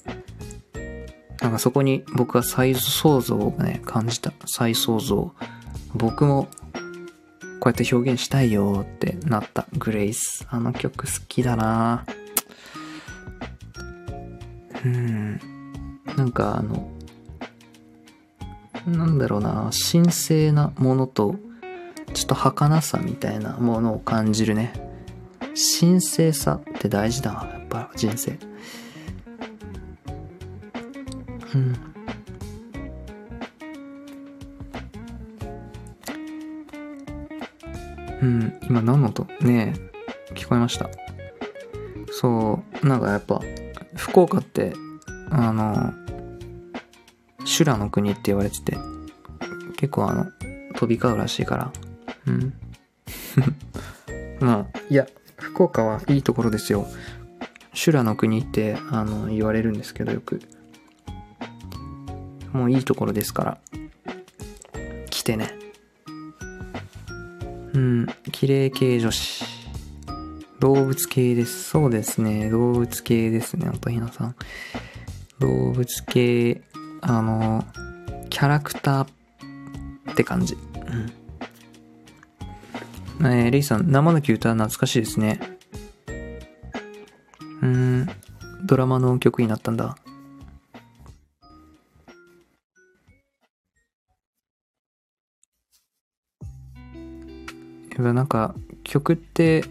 [1.48, 4.34] なんかそこに僕は再創造をね、感じた。
[4.48, 5.32] 再創造。
[5.96, 6.50] 僕も
[7.62, 9.66] こうやって表現したいよってなった。
[9.78, 10.46] グレイス。
[10.50, 12.06] あの曲好きだな
[14.84, 15.40] うん。
[16.18, 16.92] なんかあの、
[18.86, 21.38] なんだろうな、神聖なものと、
[22.14, 24.74] ちょっと儚さみたいなものを感じるね。
[25.80, 28.38] 神聖さって大事だな、やっぱ人生。
[31.56, 31.76] うん。
[38.22, 39.26] うん、今何の音？
[39.42, 39.74] ね
[40.32, 40.90] え、聞こえました。
[42.12, 43.42] そう、なんかやっぱ、
[43.96, 44.74] 福岡って、
[45.30, 45.94] あの、
[47.46, 48.78] 修羅の国って言われてて、
[49.78, 50.26] 結構あの、
[50.74, 51.72] 飛び交うらしいから、
[52.26, 52.54] うん。
[54.42, 55.08] まあ、いや、
[55.38, 56.88] 福岡はいいところですよ。
[57.74, 60.42] 修羅の国って、あの、言われるんですけど、よく。
[62.58, 63.58] もういいところですから。
[65.12, 65.52] 来てね。
[67.74, 69.46] うん、綺麗系女子。
[70.60, 71.66] 動物系です。
[71.66, 72.50] そうですね。
[72.50, 74.36] 動物系ですね、音ひなさん。
[75.40, 76.64] 動物系、
[77.02, 77.64] あの、
[78.32, 80.58] キャラクターって感じ。
[83.20, 83.28] うん。
[83.28, 85.40] えー、レイさん、生のき歌懐かしいですね。
[87.62, 88.10] うん、
[88.66, 89.96] ドラマの曲になったんだ。
[97.98, 99.64] やっぱなんか曲って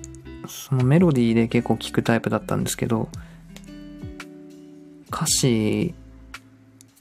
[0.49, 3.09] そのメロディーで結構聴くタイプだったんですけど
[5.09, 5.95] 歌詞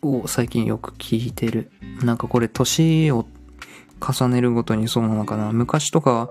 [0.02, 1.72] を最近よく聞いてる。
[2.04, 3.26] なんかこれ年を
[4.00, 5.52] 重ねるごとにそうなのかな。
[5.52, 6.30] 昔とか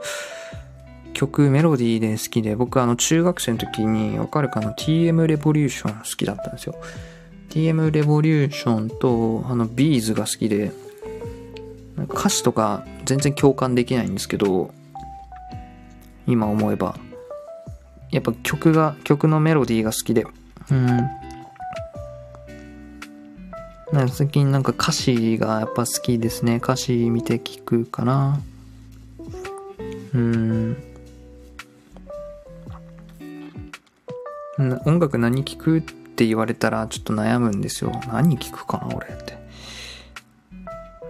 [1.13, 4.71] 曲メロディーで好きで僕あの中学生の時にわかるかな。
[4.73, 6.77] TM レボリューション好きだったんですよ。
[7.51, 10.73] TM レボリューションとあのビーズが好きで
[12.09, 14.73] 歌詞とか全然共感できないんですけど
[16.27, 16.97] 今思えば。
[18.11, 20.25] やっぱ曲が曲のメロディーが好きで。
[20.71, 20.87] うん。
[23.93, 26.57] なんか最近なんか歌詞がやっぱ好きですね。
[26.57, 28.41] 歌詞見て聞くかな。
[30.15, 30.77] うん。
[34.59, 37.93] な音楽何聞くって言われたらちょっと悩むんですよ。
[38.09, 39.35] 何聞くかな俺って。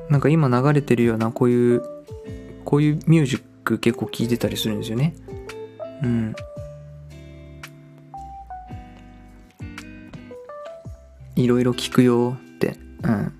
[0.08, 1.82] なんか今流れてるようなこういう
[2.64, 5.14] こういうミュージック結構聞いてたりするんですよね。
[6.02, 6.34] うん。
[11.36, 12.76] いろいろ聞くよって。
[13.02, 13.32] うん。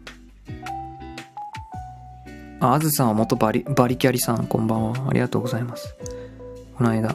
[2.60, 5.08] ああずさんは元バリバリキャリさんこんばんは。
[5.10, 5.94] ありがとうございます。
[6.76, 7.14] この間。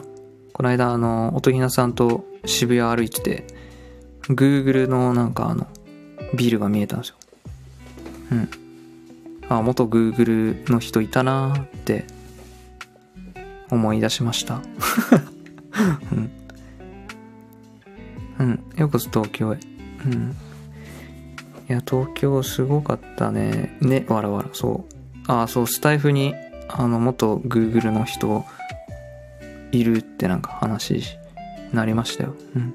[0.52, 3.46] この間あの音ひなさんと渋谷歩いてて
[4.22, 5.66] Google のなんかあの
[6.36, 7.16] ビルが見えたんですよ。
[8.32, 8.50] うん。
[9.48, 12.04] あ元 Google の人いたなーって
[13.70, 14.60] 思い出しました、
[18.38, 19.58] うん、ようこそ東京へ。
[20.06, 20.34] うん。
[21.68, 23.76] いや、東京すごかったね。
[23.80, 25.30] ね、わらわら、そう。
[25.30, 26.34] ああ、そう、スタイフに、
[26.68, 28.44] あの、元 Google の人、
[29.72, 31.02] いるってなんか話に
[31.72, 32.34] なりましたよ。
[32.56, 32.74] うん。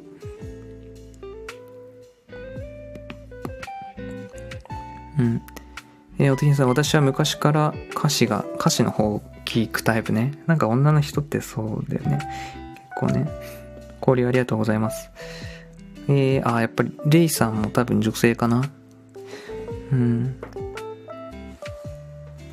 [5.18, 5.42] うん。
[6.20, 9.22] えー、おてんさん、私は昔から歌詞が、歌詞の方
[9.56, 10.34] 聞くタイプね。
[10.48, 12.20] なんか女の人ってそうだよね。
[12.76, 13.30] 結構ね。
[14.02, 15.10] 交流ありがとうございます。
[16.10, 18.64] えー、あ、やっぱり、レイさんも多分女性かな。
[19.94, 20.36] うん。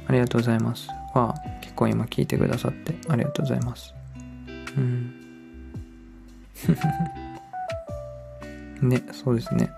[0.07, 0.87] ありがとうございます。
[1.13, 3.93] は、結構今聞いてくださってありがとうございます。
[4.77, 5.13] うん。
[8.89, 9.71] ね、そうですね。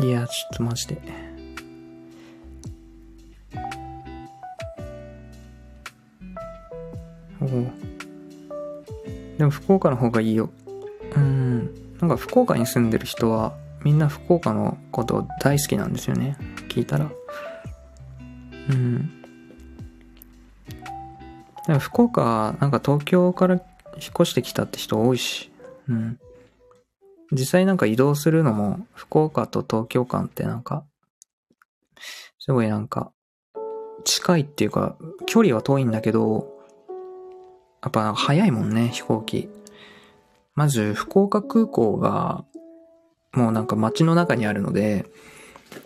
[0.00, 0.98] いや、ちょっとマジで。
[7.40, 7.46] お。
[9.38, 10.50] でも福岡の方がいいよ。
[11.16, 11.74] うん。
[12.00, 16.36] なんか福岡に住んでる人はみんな福岡のこと大好きなんですよね。
[16.68, 17.10] 聞いたら。
[18.70, 19.10] うん。
[21.66, 23.64] でも福岡、なんか東京から引っ
[24.14, 25.50] 越してきたって人多いし。
[25.88, 26.18] うん。
[27.32, 30.84] 実際なんか移動するのも福岡と東京間ってなんか、
[32.38, 33.12] すごいなんか、
[34.04, 36.48] 近いっていうか、距離は遠いんだけど、
[37.82, 39.48] やっぱ早いもんね、飛行機。
[40.54, 42.44] まず、福岡空港が、
[43.32, 45.04] もうなんか街の中にあるので、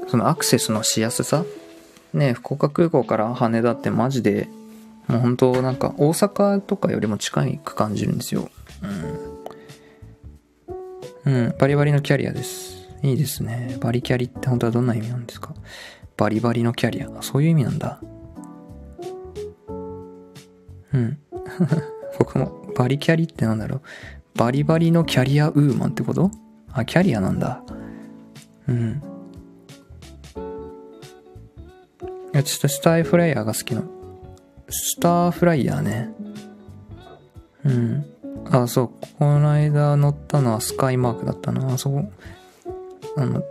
[0.08, 1.44] そのアクセスのしやすさ
[2.14, 4.48] ね、福岡空港から羽田ってマジで、
[5.08, 8.48] もう本当なんか大阪とかよりも近く感じるんですよ。
[8.82, 9.41] うん。
[11.24, 12.88] うん、バリバリのキャリアです。
[13.02, 13.76] いいですね。
[13.80, 15.54] バリキャリって本当はどんな意味なんですか？
[16.16, 17.08] バリバリのキャリア。
[17.22, 18.00] そういう意味なんだ。
[20.92, 21.18] うん。
[22.18, 23.82] 僕もバリキャリってなんだろう。
[24.38, 26.30] バリバリのキャリアウーマンってこと？
[26.72, 27.62] あ、キャリアなんだ。
[28.68, 29.02] うん。
[32.34, 33.82] いや、ちょっとスターフライヤーが好きな。
[34.68, 36.10] スターフライヤーね。
[37.64, 38.06] うん。
[38.50, 38.90] あ、そう。
[39.18, 41.72] この間乗ったのはスカイマークだったな。
[41.72, 42.10] あそこ。
[43.16, 43.42] あの、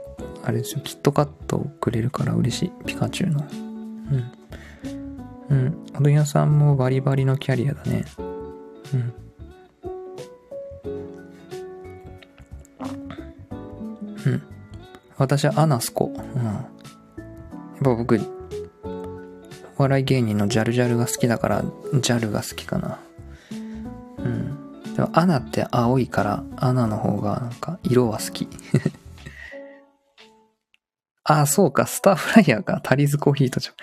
[0.43, 0.81] あれですよ。
[0.83, 2.71] キットカットをくれるから嬉しい。
[2.85, 3.45] ピカチュウの。
[5.49, 5.57] うん。
[5.57, 5.85] うん。
[5.97, 8.05] おどん屋さんもバリバリのキャリアだね。
[8.93, 9.13] うん。
[14.25, 14.43] うん。
[15.17, 16.05] 私はアナスコ。
[16.05, 16.43] うん。
[16.43, 16.65] やっ
[17.83, 18.19] ぱ僕、
[19.77, 21.63] お笑い芸人のジャルジャルが好きだから、
[22.01, 22.99] ジャルが好きかな。
[24.19, 24.51] うん。
[24.95, 28.47] でも、アナって青いから、アナの方がなんか色は好き。
[31.23, 32.81] あ、そうか、スターフライヤーか。
[32.83, 33.73] タリーズコーヒーとちょ。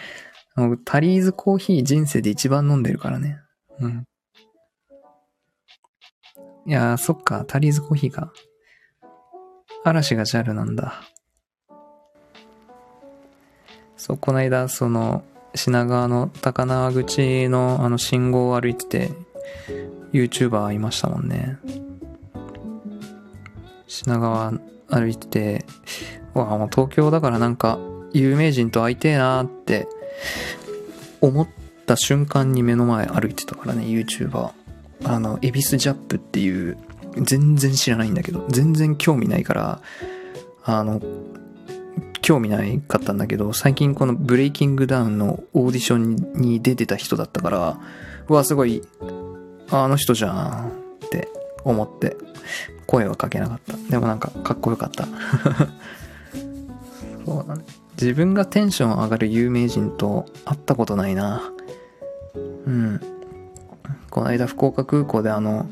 [0.56, 3.38] 僕タリーズコーヒー人生で一番飲んでるからね。
[3.80, 4.04] うん。
[6.66, 8.32] いやー、そっか、タリーズコーヒーか。
[9.84, 11.02] 嵐がジャルなんだ。
[13.96, 15.22] そう、この間、その、
[15.54, 19.10] 品川の高輪口のあの信号を歩いてて、
[20.12, 21.58] YouTuber いましたもんね。
[23.86, 24.52] 品川
[24.88, 25.64] 歩いてて、
[26.34, 27.78] わあ、もう東京だからなんか、
[28.12, 29.86] 有名人と会いてえなーって
[31.20, 31.48] 思っ
[31.86, 34.50] た瞬間に目の前歩いてたからね、YouTuber。
[35.04, 36.76] あの、エビスジャップっていう、
[37.16, 39.82] 全然知らないんだけど、全然興味ないから、
[40.64, 41.00] あの、
[42.20, 47.80] 興味ないかったんだけど、最近このブレイキングダウンのオーディションに出てた人だったから、
[48.28, 48.82] うわ、すごい、
[49.70, 51.28] あの人じゃんって
[51.64, 52.16] 思って、
[52.86, 53.76] 声はかけなかった。
[53.90, 55.06] でもなんか、かっこよかった。
[57.26, 57.64] そうだね。
[58.00, 61.42] 自分がテンション上がる有名人と会ったことないな。
[62.34, 63.00] うん。
[64.08, 65.68] この間福岡空港であの、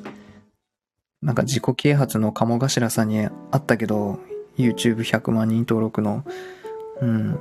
[1.22, 4.18] なんか自己啓発の鴨頭さんに会ったけど、
[4.58, 6.24] YouTube100 万人登録の、
[7.00, 7.38] うん。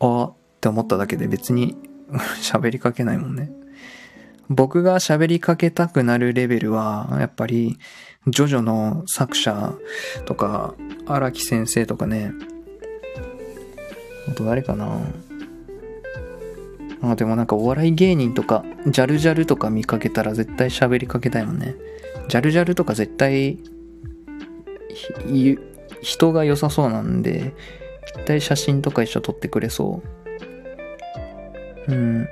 [0.00, 1.76] あーって思っただけで別に
[2.42, 3.50] 喋りかけないもんね。
[4.48, 7.78] 僕が喋りかけたくなるレベルは、やっぱり、
[8.26, 9.74] ジョジョの作者
[10.24, 10.74] とか、
[11.06, 12.32] 荒木先生とかね。
[14.28, 15.00] あと誰かな
[17.00, 21.76] あ、でもなんかお笑い芸人とか、ジャルジャルとか見かけたら絶対喋りかけたいもんね。
[22.28, 23.58] ジャルジャルとか絶対、
[26.00, 27.54] 人が良さそうなんで、
[28.14, 30.02] 絶対写真とか一緒撮ってくれそ
[31.88, 31.92] う。
[31.92, 32.28] うん。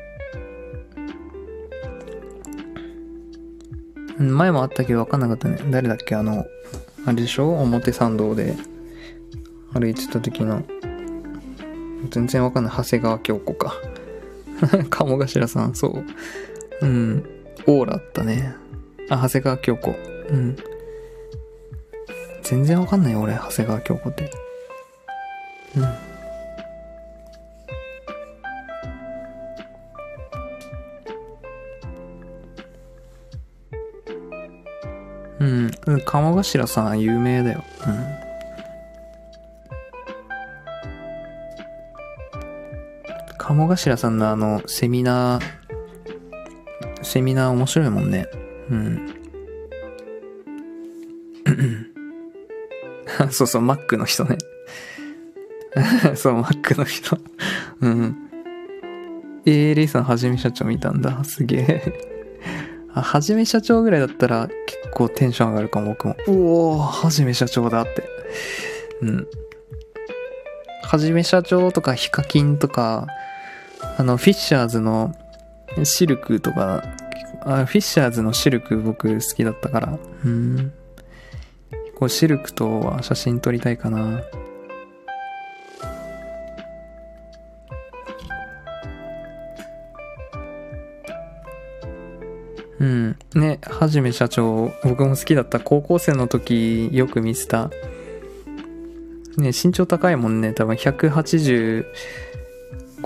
[4.18, 5.58] 前もあったけど分かんなかったね。
[5.70, 6.14] 誰だっけ？
[6.14, 6.46] あの、
[7.04, 7.60] あれでしょ？
[7.60, 8.54] 表参道で
[9.74, 10.62] 歩いてた時の
[12.10, 12.72] 全然わかんない。
[12.76, 13.74] 長谷川京子か。
[14.90, 16.04] 鴨頭さん、そう。
[16.82, 17.24] うん。
[17.66, 18.54] オーラあったね。
[19.10, 19.94] あ、長谷川京子。
[20.30, 20.56] うん。
[22.42, 24.30] 全然わかんない、俺、長谷川京子って。
[25.76, 25.82] うん。
[36.16, 37.62] 鴨頭さん有名だよ。
[37.86, 38.26] うん。
[43.36, 48.28] 鴨頭さんのあの、セミナー、セミナー面白いもんね。
[48.70, 49.14] うん。
[53.30, 54.38] そうそう、マックの人ね。
[56.16, 57.18] そう、マックの人。
[57.82, 58.16] うん。
[59.44, 61.22] えー、レイさん、はじめ社長見たんだ。
[61.24, 61.92] すげえ。
[62.94, 64.48] あ、はじめ社長ぐらいだったら
[64.96, 66.16] 構テンション上がるかも、僕も。
[66.26, 68.02] おー、はじめ社長だって。
[69.02, 69.26] うん。
[70.82, 73.06] はじめ社長とかヒカキンとか、
[73.98, 75.14] あの、フィッシャーズの
[75.84, 76.82] シルクとか、
[77.42, 79.98] あフィッシャーズのシルク僕好きだったから。
[80.24, 80.72] うん。
[81.94, 84.22] こうシルクとは写真撮りたいかな。
[93.68, 95.60] はじめ社長、僕も好きだった。
[95.60, 97.70] 高校生の時よく見てた。
[99.36, 100.52] ね、身長高いもんね。
[100.52, 101.84] 多分185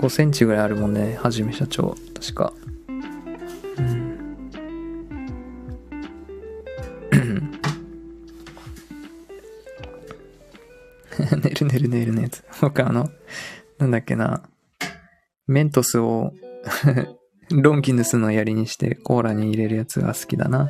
[0.09, 1.17] センチぐらいあるもんね。
[1.21, 1.95] はじめ社長。
[2.13, 2.53] 確か。
[3.77, 4.11] うん。
[11.43, 12.43] 寝る寝る寝るねやつ。
[12.61, 13.09] 僕あの、
[13.77, 14.43] なんだっけな。
[15.47, 16.33] メントスを
[17.51, 20.69] ロンギヌスの槍にしてコーラに入れるやつが好きだな。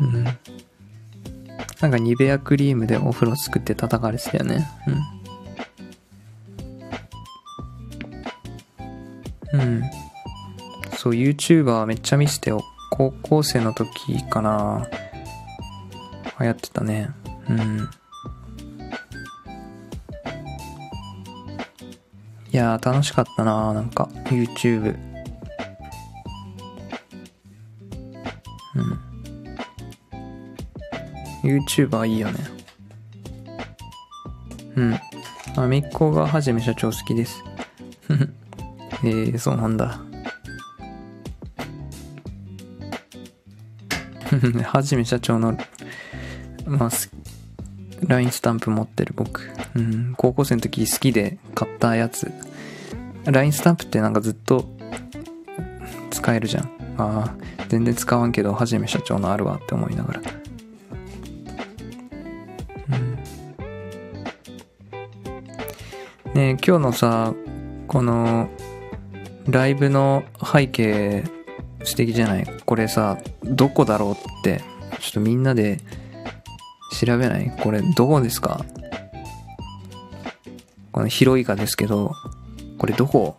[0.00, 0.24] うん。
[1.80, 4.66] なんかニベアクリームでお風呂作って叩かれてたよね。
[9.52, 9.60] うん。
[9.60, 9.82] うん。
[10.96, 12.62] そう、YouTuber めっちゃ見せてよ。
[12.90, 14.88] 高校生の時かな。
[16.40, 17.10] 流行ってたね。
[17.48, 17.88] うん。
[22.52, 25.05] いやー楽しかったななんか YouTube。
[31.46, 32.38] YouTuber いいよね。
[34.76, 35.00] うん。
[35.56, 37.42] あ、みっこがはじめ社長好きです。
[39.04, 40.00] えー、そうなんだ。
[44.64, 45.56] はじめ社長の、
[46.66, 46.90] まあ、
[48.06, 49.42] LINE スタンプ持ってる僕。
[49.74, 52.30] うん、高校生の時好きで買ったやつ。
[53.24, 54.68] LINE スタンプってなんかずっと
[56.10, 56.64] 使えるじゃん。
[56.98, 57.34] ああ、
[57.68, 60.20] 全然使わんけど、はじめ社長のあるわって思いながら。
[66.36, 67.34] ね今日のさ、
[67.88, 68.50] この、
[69.46, 71.24] ライブの背景
[71.82, 72.46] 素敵じゃない？
[72.66, 74.60] これさ、どこだろうって、
[75.00, 75.80] ちょっとみんなで
[76.92, 77.50] 調べない？
[77.62, 78.66] これどこですか？
[80.92, 82.12] この広いかですけど、
[82.76, 83.38] これどこ？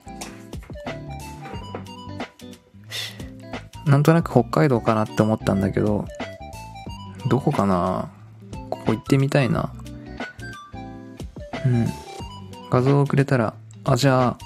[3.85, 6.05] なんとなく北海道かなって思ったんだけど、
[7.29, 8.09] どこかな？
[8.71, 9.71] ここ行ってみたいな。
[11.63, 11.87] うん。
[12.69, 13.53] 画像をくれたら、
[13.85, 14.37] あ、じゃあ、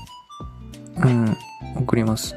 [1.04, 1.38] うん、
[1.76, 2.36] 送ります。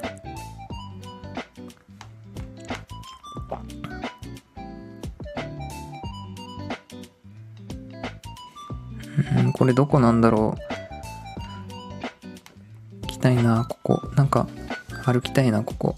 [9.37, 10.61] うん、これどこなんだろう。
[13.03, 14.11] 行きたいな、ここ。
[14.17, 14.49] なんか、
[15.05, 15.97] 歩きたいな、ここ。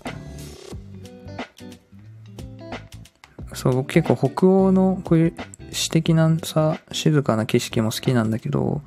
[3.55, 5.35] そう、僕結構北欧のこういう
[5.71, 8.83] 詩的なさ、静かな景色も好きなんだけど、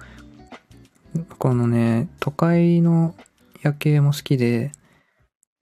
[1.40, 3.16] このね、都会の
[3.62, 4.74] 夜景も好きで、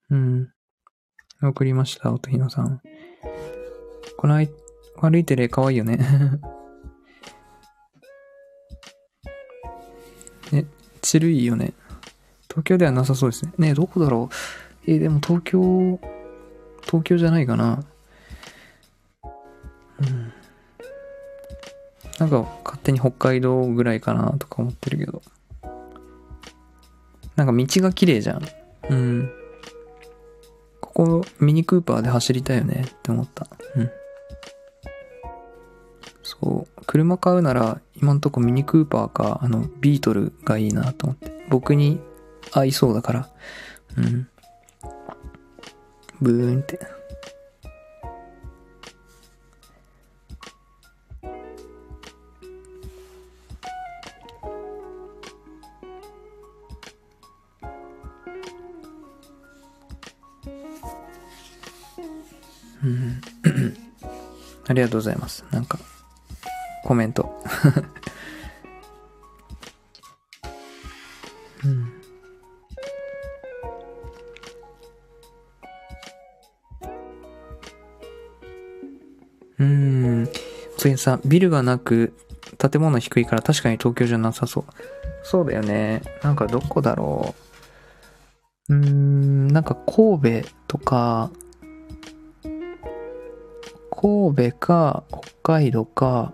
[0.09, 0.49] うん。
[1.39, 2.81] 送りました、音ひのさん。
[4.17, 4.43] この
[4.99, 5.99] 歩いてる絵かわいよね。
[10.51, 10.65] え、
[11.01, 11.73] チルいよね。
[12.49, 13.53] 東京ではなさそうですね。
[13.59, 14.29] ねどこだろ
[14.87, 14.91] う。
[14.91, 15.99] えー、でも東京、
[16.85, 17.83] 東京じゃないかな。
[19.23, 20.33] うん。
[22.17, 25.21] なんか勝手に北海道ぐらいかなとか思ってるけど。
[27.37, 28.41] なんか道が綺麗じゃん。
[28.89, 29.31] うん。
[30.81, 33.47] ここミニクーパーで走りたいよねって思った。
[33.75, 33.91] うん。
[36.23, 36.81] そう。
[36.87, 41.31] 車買うなら今んとこミニクーパーかあのビートルがいいなと思って。
[41.49, 41.99] 僕に
[42.51, 43.29] 合いそうだから。
[43.97, 44.27] うん。
[46.19, 46.96] ブーンって。
[64.77, 65.43] りがとうございます。
[65.51, 65.79] なんか、
[66.83, 67.41] コメント。
[71.65, 71.93] うん。
[79.59, 80.29] うん。
[80.77, 82.13] ついさ、ビルがなく、
[82.57, 84.65] 建物低いから確かに東京じゃなさそう。
[85.23, 86.01] そうだよね。
[86.23, 87.35] なんかどこだろ
[88.69, 88.73] う。
[88.75, 91.31] うーん、なんか神戸とか、
[93.99, 96.31] 神戸か、北海道か、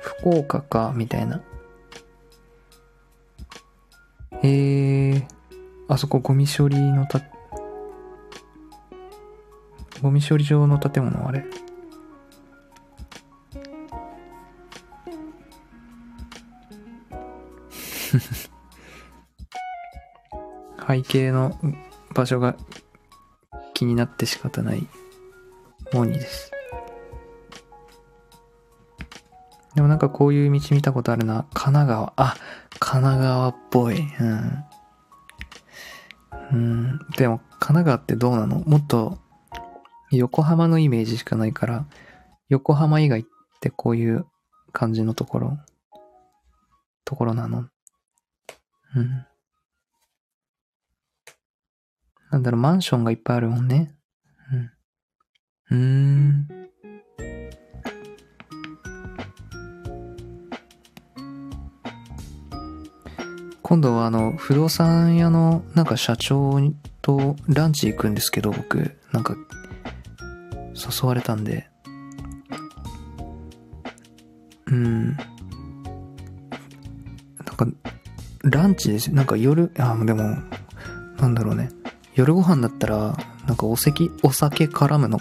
[0.00, 1.40] 福岡か、みたいな。
[4.42, 5.24] えー、
[5.86, 7.20] あそこゴミ処理のた、
[10.02, 11.44] ゴミ処理場の建物あれ。
[20.88, 21.56] 背景の
[22.12, 22.56] 場所が
[23.72, 24.84] 気になって仕方ない。
[25.92, 26.52] モニです。
[29.74, 31.46] でもなんかこういう道見たことあるな。
[31.52, 32.12] 神奈川。
[32.16, 32.36] あ、
[32.78, 34.00] 神奈川っぽい。
[34.00, 34.64] うん。
[36.52, 36.98] うん。
[37.16, 38.60] でも神奈川ってどうなの？
[38.60, 39.18] もっと
[40.10, 41.86] 横浜のイメージしかないから、
[42.48, 43.24] 横浜以外っ
[43.60, 44.26] てこういう
[44.72, 45.58] 感じのところ、
[47.04, 47.68] ところなの？
[48.94, 49.26] うん。
[52.30, 53.95] なんだろう、マンションがいっぱいあるもんね。
[55.70, 56.48] うん。
[63.62, 66.60] 今度はあの、不動産屋のなんか社長
[67.02, 69.34] とランチ行くんですけど、僕、なんか、
[70.74, 71.68] 誘われたんで。
[74.66, 75.16] うん。
[75.16, 75.24] なん
[77.56, 77.66] か、
[78.44, 80.36] ランチですなんか夜、あ、でも、
[81.18, 81.70] なんだろうね。
[82.14, 83.16] 夜ご飯だったら、
[83.46, 85.18] なんかお酒、お酒絡むの？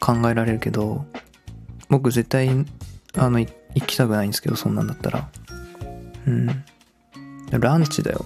[0.00, 1.04] 考えられるけど、
[1.88, 2.48] 僕絶対、
[3.16, 3.50] あの、行
[3.86, 5.28] きたくないんですけど、そんなんだったら。
[6.26, 6.64] うん。
[7.50, 8.24] ランチだよ。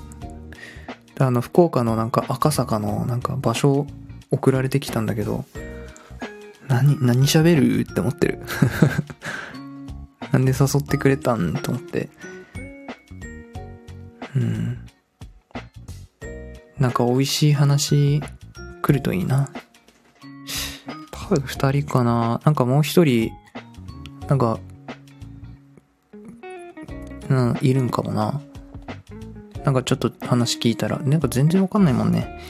[1.19, 3.87] あの、福岡のなんか赤坂のなんか場所
[4.31, 5.45] 送られてきたんだけど、
[6.69, 7.81] 何、何喋る？
[7.81, 8.41] って思ってる。
[10.33, 11.55] なんで誘ってくれたん？
[11.55, 12.09] と思って。
[14.35, 14.79] うん。
[16.79, 18.21] なんか美味しい話
[18.87, 19.49] 来るといいな。
[21.11, 22.41] 多分二人かな。
[22.45, 23.33] なんかもう一人、
[24.29, 24.61] なんか、
[27.29, 28.41] うん、いるんかもな。
[29.65, 32.41] なんかちょっと話聞いたら、なんか全然わかんないもんね。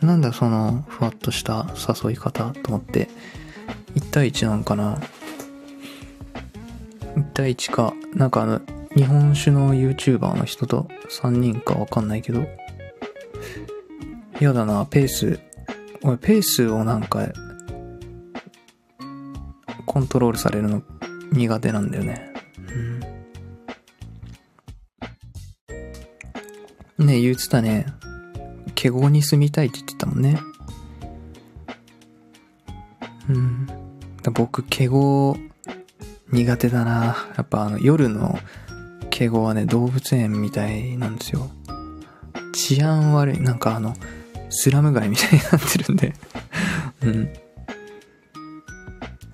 [0.00, 1.66] なんだその、ふわっとした
[2.04, 3.08] 誘い方と思って。
[3.96, 5.00] 1対1なんかな
[7.16, 8.60] ?1 対1か、なんかあの、
[8.94, 12.46] 日本酒の YouTuber の人と3人かわかんないけど。
[14.38, 15.45] やだな、ペース。
[16.02, 17.26] 俺、ペースをなんか、
[19.86, 20.82] コントロールされるの
[21.32, 22.32] 苦手なんだよね。
[26.98, 27.06] うん。
[27.06, 27.86] ね言ってたね。
[28.74, 30.38] 華厳に住みたいって言ってたもんね。
[33.28, 33.66] うん。
[34.22, 35.50] だ僕、華厳
[36.32, 37.16] 苦手だな。
[37.36, 38.38] やっぱあの夜の
[39.10, 41.50] 華厳はね、動物園みたいなんですよ。
[42.52, 43.40] 治安悪い。
[43.40, 43.94] なんかあの、
[44.50, 46.14] スラム街みたいになってるんで。
[47.02, 47.28] うん。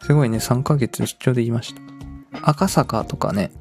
[0.03, 1.81] すごいね、3ヶ月出張で言いました。
[2.43, 3.53] 赤坂とかね。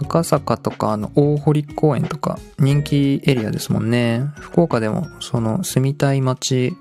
[0.00, 4.22] 赤坂とか、あの、大堀公園とか、人気エリアですもんね。
[4.36, 6.76] 福岡でも、その、住みたい街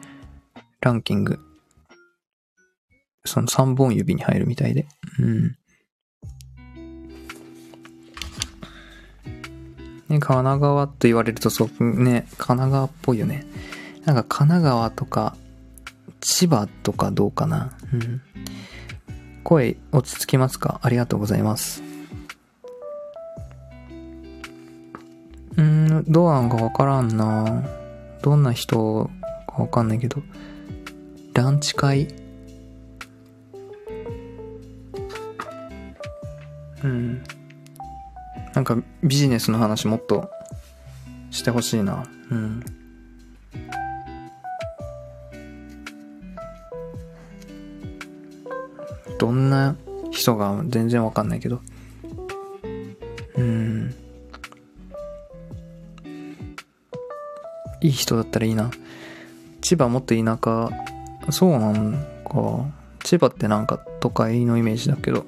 [0.81, 1.39] ランキング、
[3.25, 4.87] その3本指に入るみたいで。
[5.19, 5.57] うん。
[10.09, 13.45] ね、神奈川と言われるとそう、ね、神奈川っぽいよね。
[14.05, 15.35] なんか神奈川とか、
[16.21, 17.71] 千葉とかどうかな。
[17.93, 18.21] うん。
[19.43, 20.79] 声落ち着きますか？
[20.83, 21.83] ありがとうございます。
[25.55, 27.63] うん、どうなんかわからんな
[28.21, 29.09] どんな人
[29.47, 30.21] かわかんないけど。
[31.33, 32.07] ランチ会？
[36.83, 37.23] うん。
[38.57, 40.31] なんかビジネスの話もっと
[41.29, 42.07] してほしいな。
[42.31, 42.63] うん。
[49.19, 49.75] どんな
[50.09, 51.61] 人が全然わかんないけど。
[53.35, 53.93] うん。
[57.81, 58.71] いい人だったらいいな。
[59.61, 60.71] 千葉もっと田舎、
[61.31, 61.93] そうなん
[62.25, 62.65] か。
[63.03, 65.27] 千葉ってなんか都会のイメージだけど。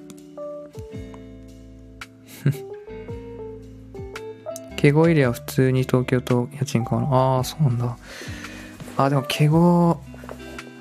[4.80, 7.14] 敬語エリアは普通に東京と家賃変わる。
[7.14, 7.98] ああ、そうなんだ。
[8.98, 10.00] あ、でも敬語、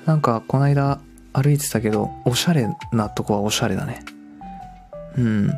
[0.05, 0.99] なんかこの間
[1.33, 4.03] 歩いてたけどおしゃれなとこはおしゃれだね
[5.15, 5.53] うん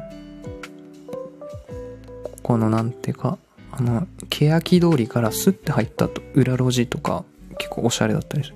[2.43, 3.37] このなんていうか
[3.71, 7.23] あの欅通りからスッて入ったと裏路地とか
[7.57, 8.55] 結構おしゃれだったりする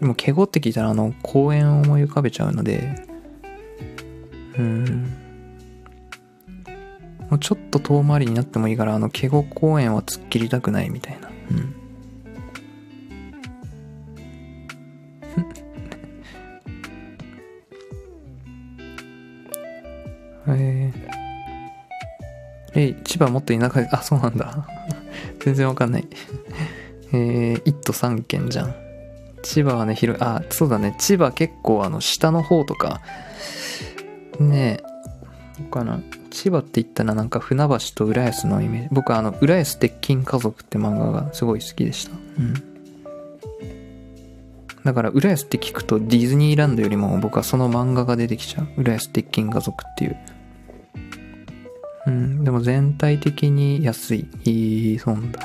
[0.00, 3.06] でもケゴって聞いたらあの公園を思い浮かべちゃうので
[4.58, 5.29] うん
[7.30, 11.74] もうちょっと遠回りになってもいいからあのケゴ公園は突っ切りたくないみたいなうん
[20.58, 21.10] えー、
[22.74, 24.66] え、千葉もっと田舎で、あ、そうなんだ。
[25.40, 26.08] 全然わかんない。
[27.12, 28.74] えー、1都3県じゃん。
[29.42, 30.94] 千葉はね、広い、あ、そうだね。
[30.98, 33.00] 千葉結構あの、下の方とか、
[34.38, 34.82] ねえ、
[35.58, 36.00] どうかな。
[36.30, 38.88] 千葉って言ったらなんか船橋と浦安のイメージ。
[38.92, 42.12] 僕はあの、浦安鉄筋家族って漫画がすごい好きでした。
[42.38, 42.54] うん。
[44.84, 48.68] だから、浦安って聞くとディズニーランドよりも僕はその漫画が出てきちゃう。
[48.78, 50.16] 浦安鉄筋家族っていう。
[52.06, 54.28] うん、でも全体的に安い。
[54.44, 55.40] いい、そうなんだ。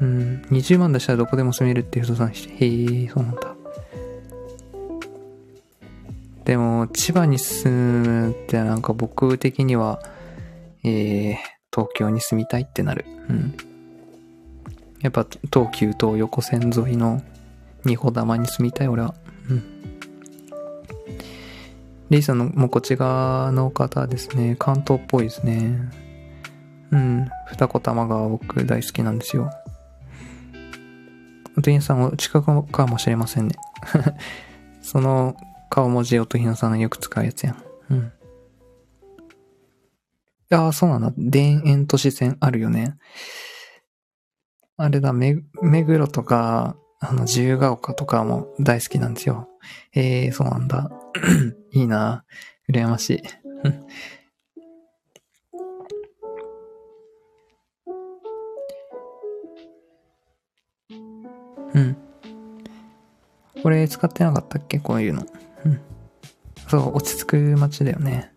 [0.00, 3.57] うん、20万出したらどこでも住めるっていう人さんして、へえ、そうなんだ。
[6.48, 10.00] でも、千葉に住むってなんか僕的には、
[10.82, 11.36] えー、
[11.70, 13.04] 東京に住みたいってなる。
[13.28, 13.54] うん。
[15.02, 17.20] やっぱ東急と横線沿いの
[17.84, 19.14] 二穂玉に住みたい俺は。
[19.50, 19.62] うん。
[22.08, 24.56] リーさんのもうこっち側の方ですね。
[24.58, 25.78] 関東っぽいですね。
[26.92, 27.28] うん。
[27.48, 29.50] 二子玉川僕大好きなんですよ。
[31.58, 33.54] 音ひなさんお近くかもしれませんね。
[34.80, 35.36] その
[35.70, 37.64] 顔文字音ひなさんがよく使うやつやん。
[37.90, 38.12] うん。
[40.50, 41.10] ああ、そうなんだ。
[41.10, 42.96] 田園都市線あるよね。
[44.76, 49.48] あれだ、目、目黒とか、あの、自由が丘とかも大好きなんですよ。
[49.94, 50.90] ええー、そうなんだ。
[51.72, 52.24] いいな
[52.70, 53.22] 羨ましい。
[61.74, 61.96] うん。
[63.62, 64.78] これ使ってなかったっけ？
[64.78, 65.26] こういうの。
[65.64, 65.80] うん。
[66.68, 68.32] そう、落ち着く街だよね。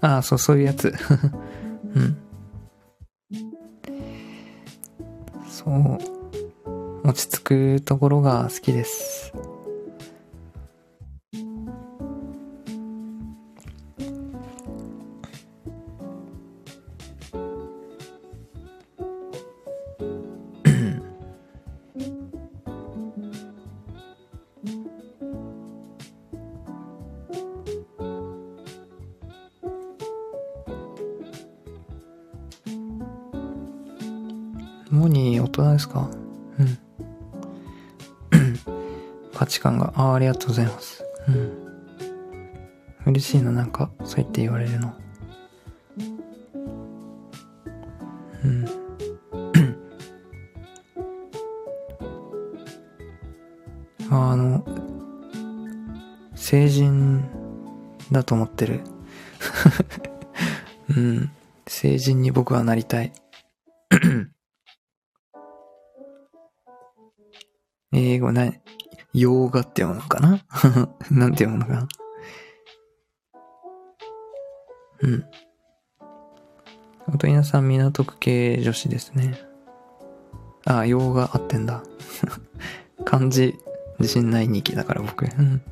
[0.00, 0.92] ああ、そう、そういうやつ。
[1.94, 2.16] うん。
[5.48, 6.18] そう。
[7.04, 9.32] 落ち着くところが好きです。
[40.38, 41.04] とうございます。
[41.28, 41.68] うん。
[43.06, 44.94] 嬉しいな、なんか、そう言って言われるの。
[48.44, 48.64] うん。
[54.10, 54.64] あの、
[56.34, 57.22] 成人
[58.10, 58.80] だと思ってる。
[60.96, 61.30] うん。
[61.66, 63.12] 成人に僕はなりたい。
[67.92, 68.62] 英語ない、
[69.14, 70.40] 洋画って読むのかな？
[71.10, 71.88] なんて読むのかな？
[75.00, 75.24] うん。
[77.12, 79.40] おとりなさん、港区系女子ですね。
[80.66, 81.82] あ、洋画合ってんだ。
[83.04, 83.58] 漢字、
[83.98, 85.24] 自信ない2期だから僕。
[85.24, 85.62] うん。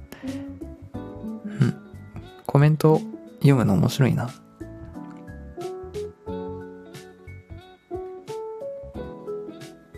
[2.47, 3.03] コメント
[3.41, 4.31] 読むの面白いな。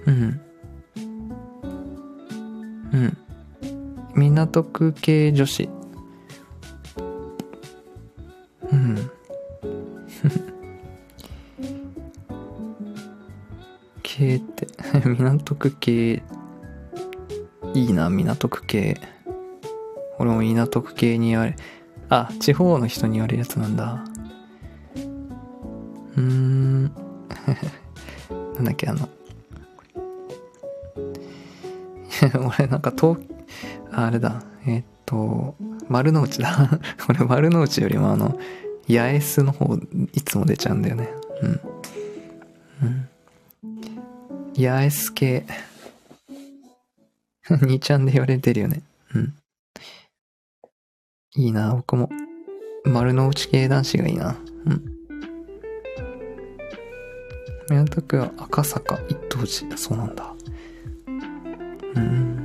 [0.06, 0.40] うん。
[4.18, 5.68] 港区系女子。
[8.72, 8.96] うん。
[14.02, 14.66] 系って、
[15.06, 16.22] 港区系、
[17.74, 19.00] いいな、港区系。
[20.18, 21.54] 俺も港区系に言われ、
[22.08, 24.04] あ、地方の人に言われるやつなんだ。
[26.16, 26.84] うーん。
[28.56, 29.08] なんだっけ、あの、
[32.58, 33.18] 俺なんか東、
[34.06, 35.56] あれだ、え、っと、
[35.88, 36.80] 丸の内だ。
[37.08, 38.38] 俺丸の内よりもあの、
[38.88, 39.76] 八重洲の方、
[40.12, 41.08] いつも出ちゃうんだよね。
[41.42, 41.60] うん。
[42.82, 43.08] うん。
[44.56, 45.46] 八重洲系。
[47.48, 48.82] 2ちゃんで言われてるよね。
[49.14, 49.34] うん。
[51.34, 52.08] いいな、僕も。
[52.84, 54.36] 丸の内系男子がいいな。
[54.66, 54.98] うん。
[57.70, 59.66] 港区は赤坂一等地。
[59.76, 60.34] そうなんだ。
[61.96, 62.37] うん。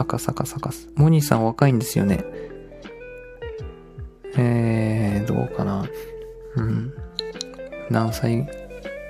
[0.00, 0.88] 赤坂サカス。
[0.96, 2.24] モニーさん若いんですよね。
[4.36, 5.84] えー、どうかな。
[6.56, 6.92] うん。
[7.90, 8.46] 何歳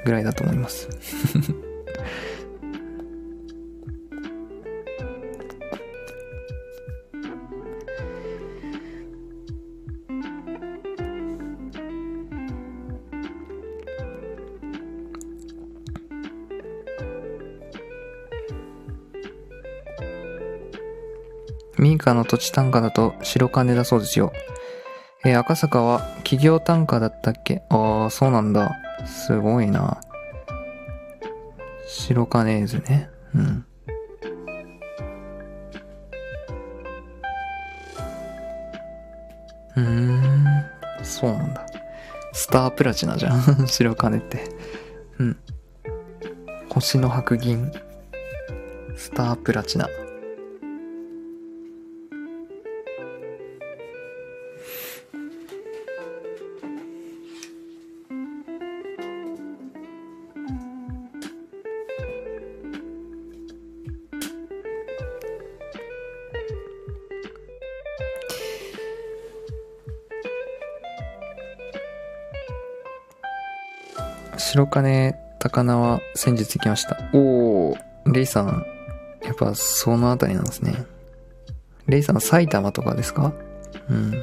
[0.04, 0.88] ぐらいだと思います？
[21.80, 24.32] 民家の土地単価だと白金だそうですよ。
[25.24, 27.62] えー赤坂は企業単価だったっけ？
[27.70, 28.76] ああ、そうなんだ。
[29.06, 30.00] すごいな。
[31.88, 33.08] 白金図ね。
[33.34, 33.66] うん。
[39.76, 40.64] うーん、
[41.02, 41.66] そうなんだ。
[42.32, 43.40] スタープラチナじゃん。
[43.66, 44.40] 白金って。
[45.18, 45.36] うん。
[46.68, 47.72] 星の白銀。
[48.96, 49.88] スタープラチナ。
[74.70, 76.98] 金高輪は先日行きました。
[77.12, 77.78] おー、
[78.12, 78.64] レイさん、
[79.24, 80.84] やっぱそのあたりなんですね。
[81.86, 83.32] レイさん埼玉とかですか？
[83.88, 84.12] うん。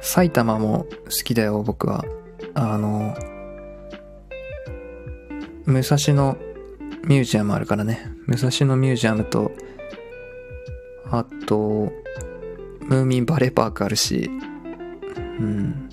[0.00, 2.04] 埼玉も好きだよ、僕は。
[2.54, 3.14] あの、
[5.66, 6.36] 武蔵野
[7.04, 8.10] ミュージアムあるからね。
[8.26, 9.52] 武蔵野ミュージアムと、
[12.98, 14.28] ムーミンバレーパークあるし、
[15.38, 15.88] うん。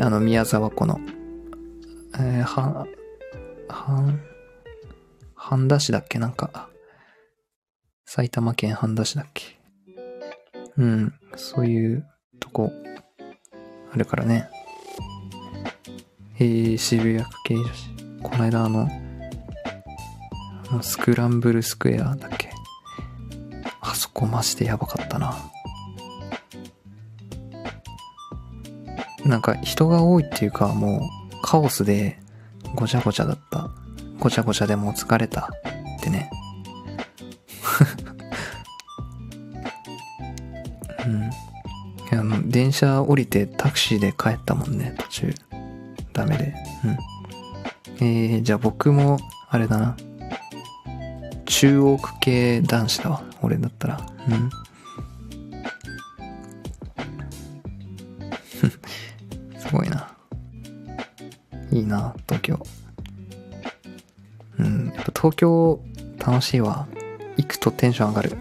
[0.00, 0.98] あの、宮沢湖の、
[2.18, 2.86] えー、は、
[3.68, 4.18] は、
[5.36, 6.18] 半田市だっけ？
[6.18, 6.68] なんか、
[8.04, 9.44] 埼玉県半田市だっけ？
[10.76, 12.04] うん、そういう
[12.40, 12.72] とこ、
[13.92, 14.48] あるからね。
[16.40, 17.72] えー、渋谷区系女子。
[18.24, 18.88] この間あの、
[20.82, 22.33] スクランブルスクエアだっけ？
[24.14, 25.36] こマジでやばかったな。
[29.26, 31.00] なんか人が多いっていうかもう
[31.42, 32.20] カオスで
[32.74, 33.70] ごちゃごちゃだった。
[34.18, 35.50] ごちゃごちゃでもう疲れた
[35.98, 36.30] ってね。
[41.06, 41.24] うん。
[41.24, 41.26] い
[42.12, 45.34] やあの、電車降りてタクシーで帰ったもんね、途中。
[46.12, 46.54] ダメで。
[46.84, 46.98] うん。
[47.96, 49.18] えー、じゃあ僕も、
[49.50, 49.96] あれだな。
[51.46, 53.22] 中央区系男子だわ。
[53.44, 54.06] 俺だったら。
[54.28, 54.50] うん。
[59.58, 60.10] すごいな。
[61.70, 62.66] いいな、東京。
[64.58, 64.92] うん。
[64.94, 65.80] やっぱ東京
[66.18, 66.86] 楽しいわ。
[67.36, 68.36] 行くとテンション上がる。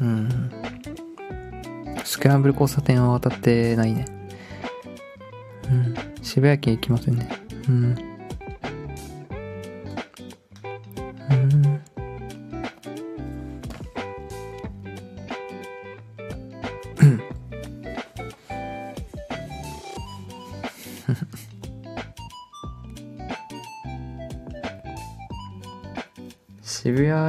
[0.00, 0.50] うん。
[2.04, 4.04] スクランブル交差点は渡ってないね。
[5.70, 5.94] うん。
[6.22, 7.28] 渋谷駅行きませんね。
[7.68, 7.74] うん。
[7.74, 8.15] うん。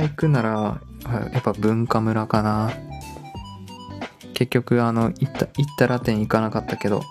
[0.07, 0.81] 行くなら、
[1.33, 2.71] やっぱ文化村かな。
[4.33, 7.01] 結局、あの、行った、行ったら店行かなかったけど。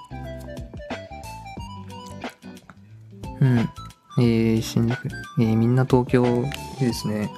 [3.41, 3.59] うん。
[4.19, 5.09] えー、新宿。
[5.39, 7.31] えー、みんな東京、いいですね。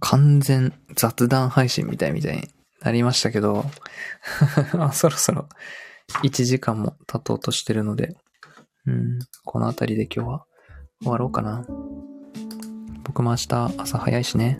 [0.00, 2.48] 完全雑談配信みたいみたいに
[2.80, 3.64] なりましたけど、
[4.92, 5.48] そろそろ
[6.22, 8.16] 1時間も経とうとしてるので、
[8.86, 10.46] うん、この辺りで今日は
[11.02, 11.66] 終わろうかな。
[13.16, 14.58] 僕も明日朝早いしね。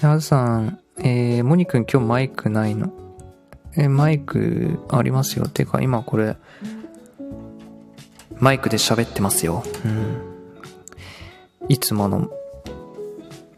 [0.00, 2.92] やずさん、えー、モニくん今日マイクないの？
[3.76, 5.46] えーマイクありますよ。
[5.46, 6.36] てか今これ、
[8.40, 9.62] マイクで喋ってますよ。
[9.84, 10.20] うん。
[11.68, 12.28] いつもの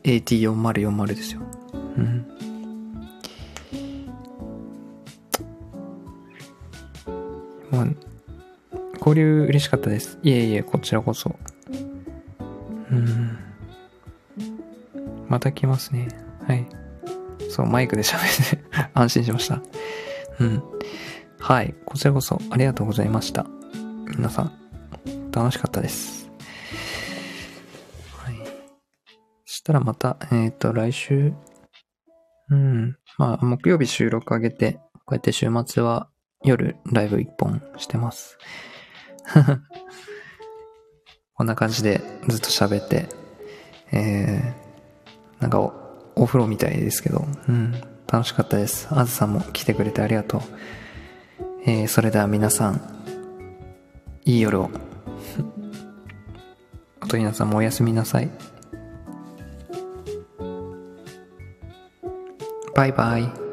[0.05, 1.41] AT4040 ですよ。
[1.97, 2.27] うん。
[8.99, 10.19] 交流嬉しかったです。
[10.23, 11.35] いえいえ、こちらこそ。
[15.29, 16.09] また来ますね。
[16.47, 16.67] はい。
[17.51, 18.65] そう、マイクで喋って
[18.95, 19.63] 安心しました。
[20.41, 20.63] うん。
[21.39, 21.75] はい。
[21.85, 23.47] こちらこそありがとうございました。
[24.17, 24.53] 皆さん、
[25.31, 26.31] 楽しかったです。
[28.17, 28.37] はい。
[29.45, 31.33] そしたらまた、えっ、と、来週、
[32.51, 32.97] うん。
[33.19, 36.09] まあ、木曜日収録上げて、こうやって週末は
[36.45, 38.39] 夜ライブ一本してます。
[41.39, 43.09] こんな感じでずっと喋って、
[43.93, 45.73] えー、なんかお
[46.17, 47.81] お風呂みたいですけど、うん。
[48.11, 48.89] 楽しかったです。
[48.91, 50.41] あずさんも来てくれてありがとう。
[51.65, 52.81] えー、それでは皆さん、
[54.25, 54.69] いい夜を。
[56.99, 58.31] あと皆さんもおやすみなさい。
[62.75, 63.48] バイバイ。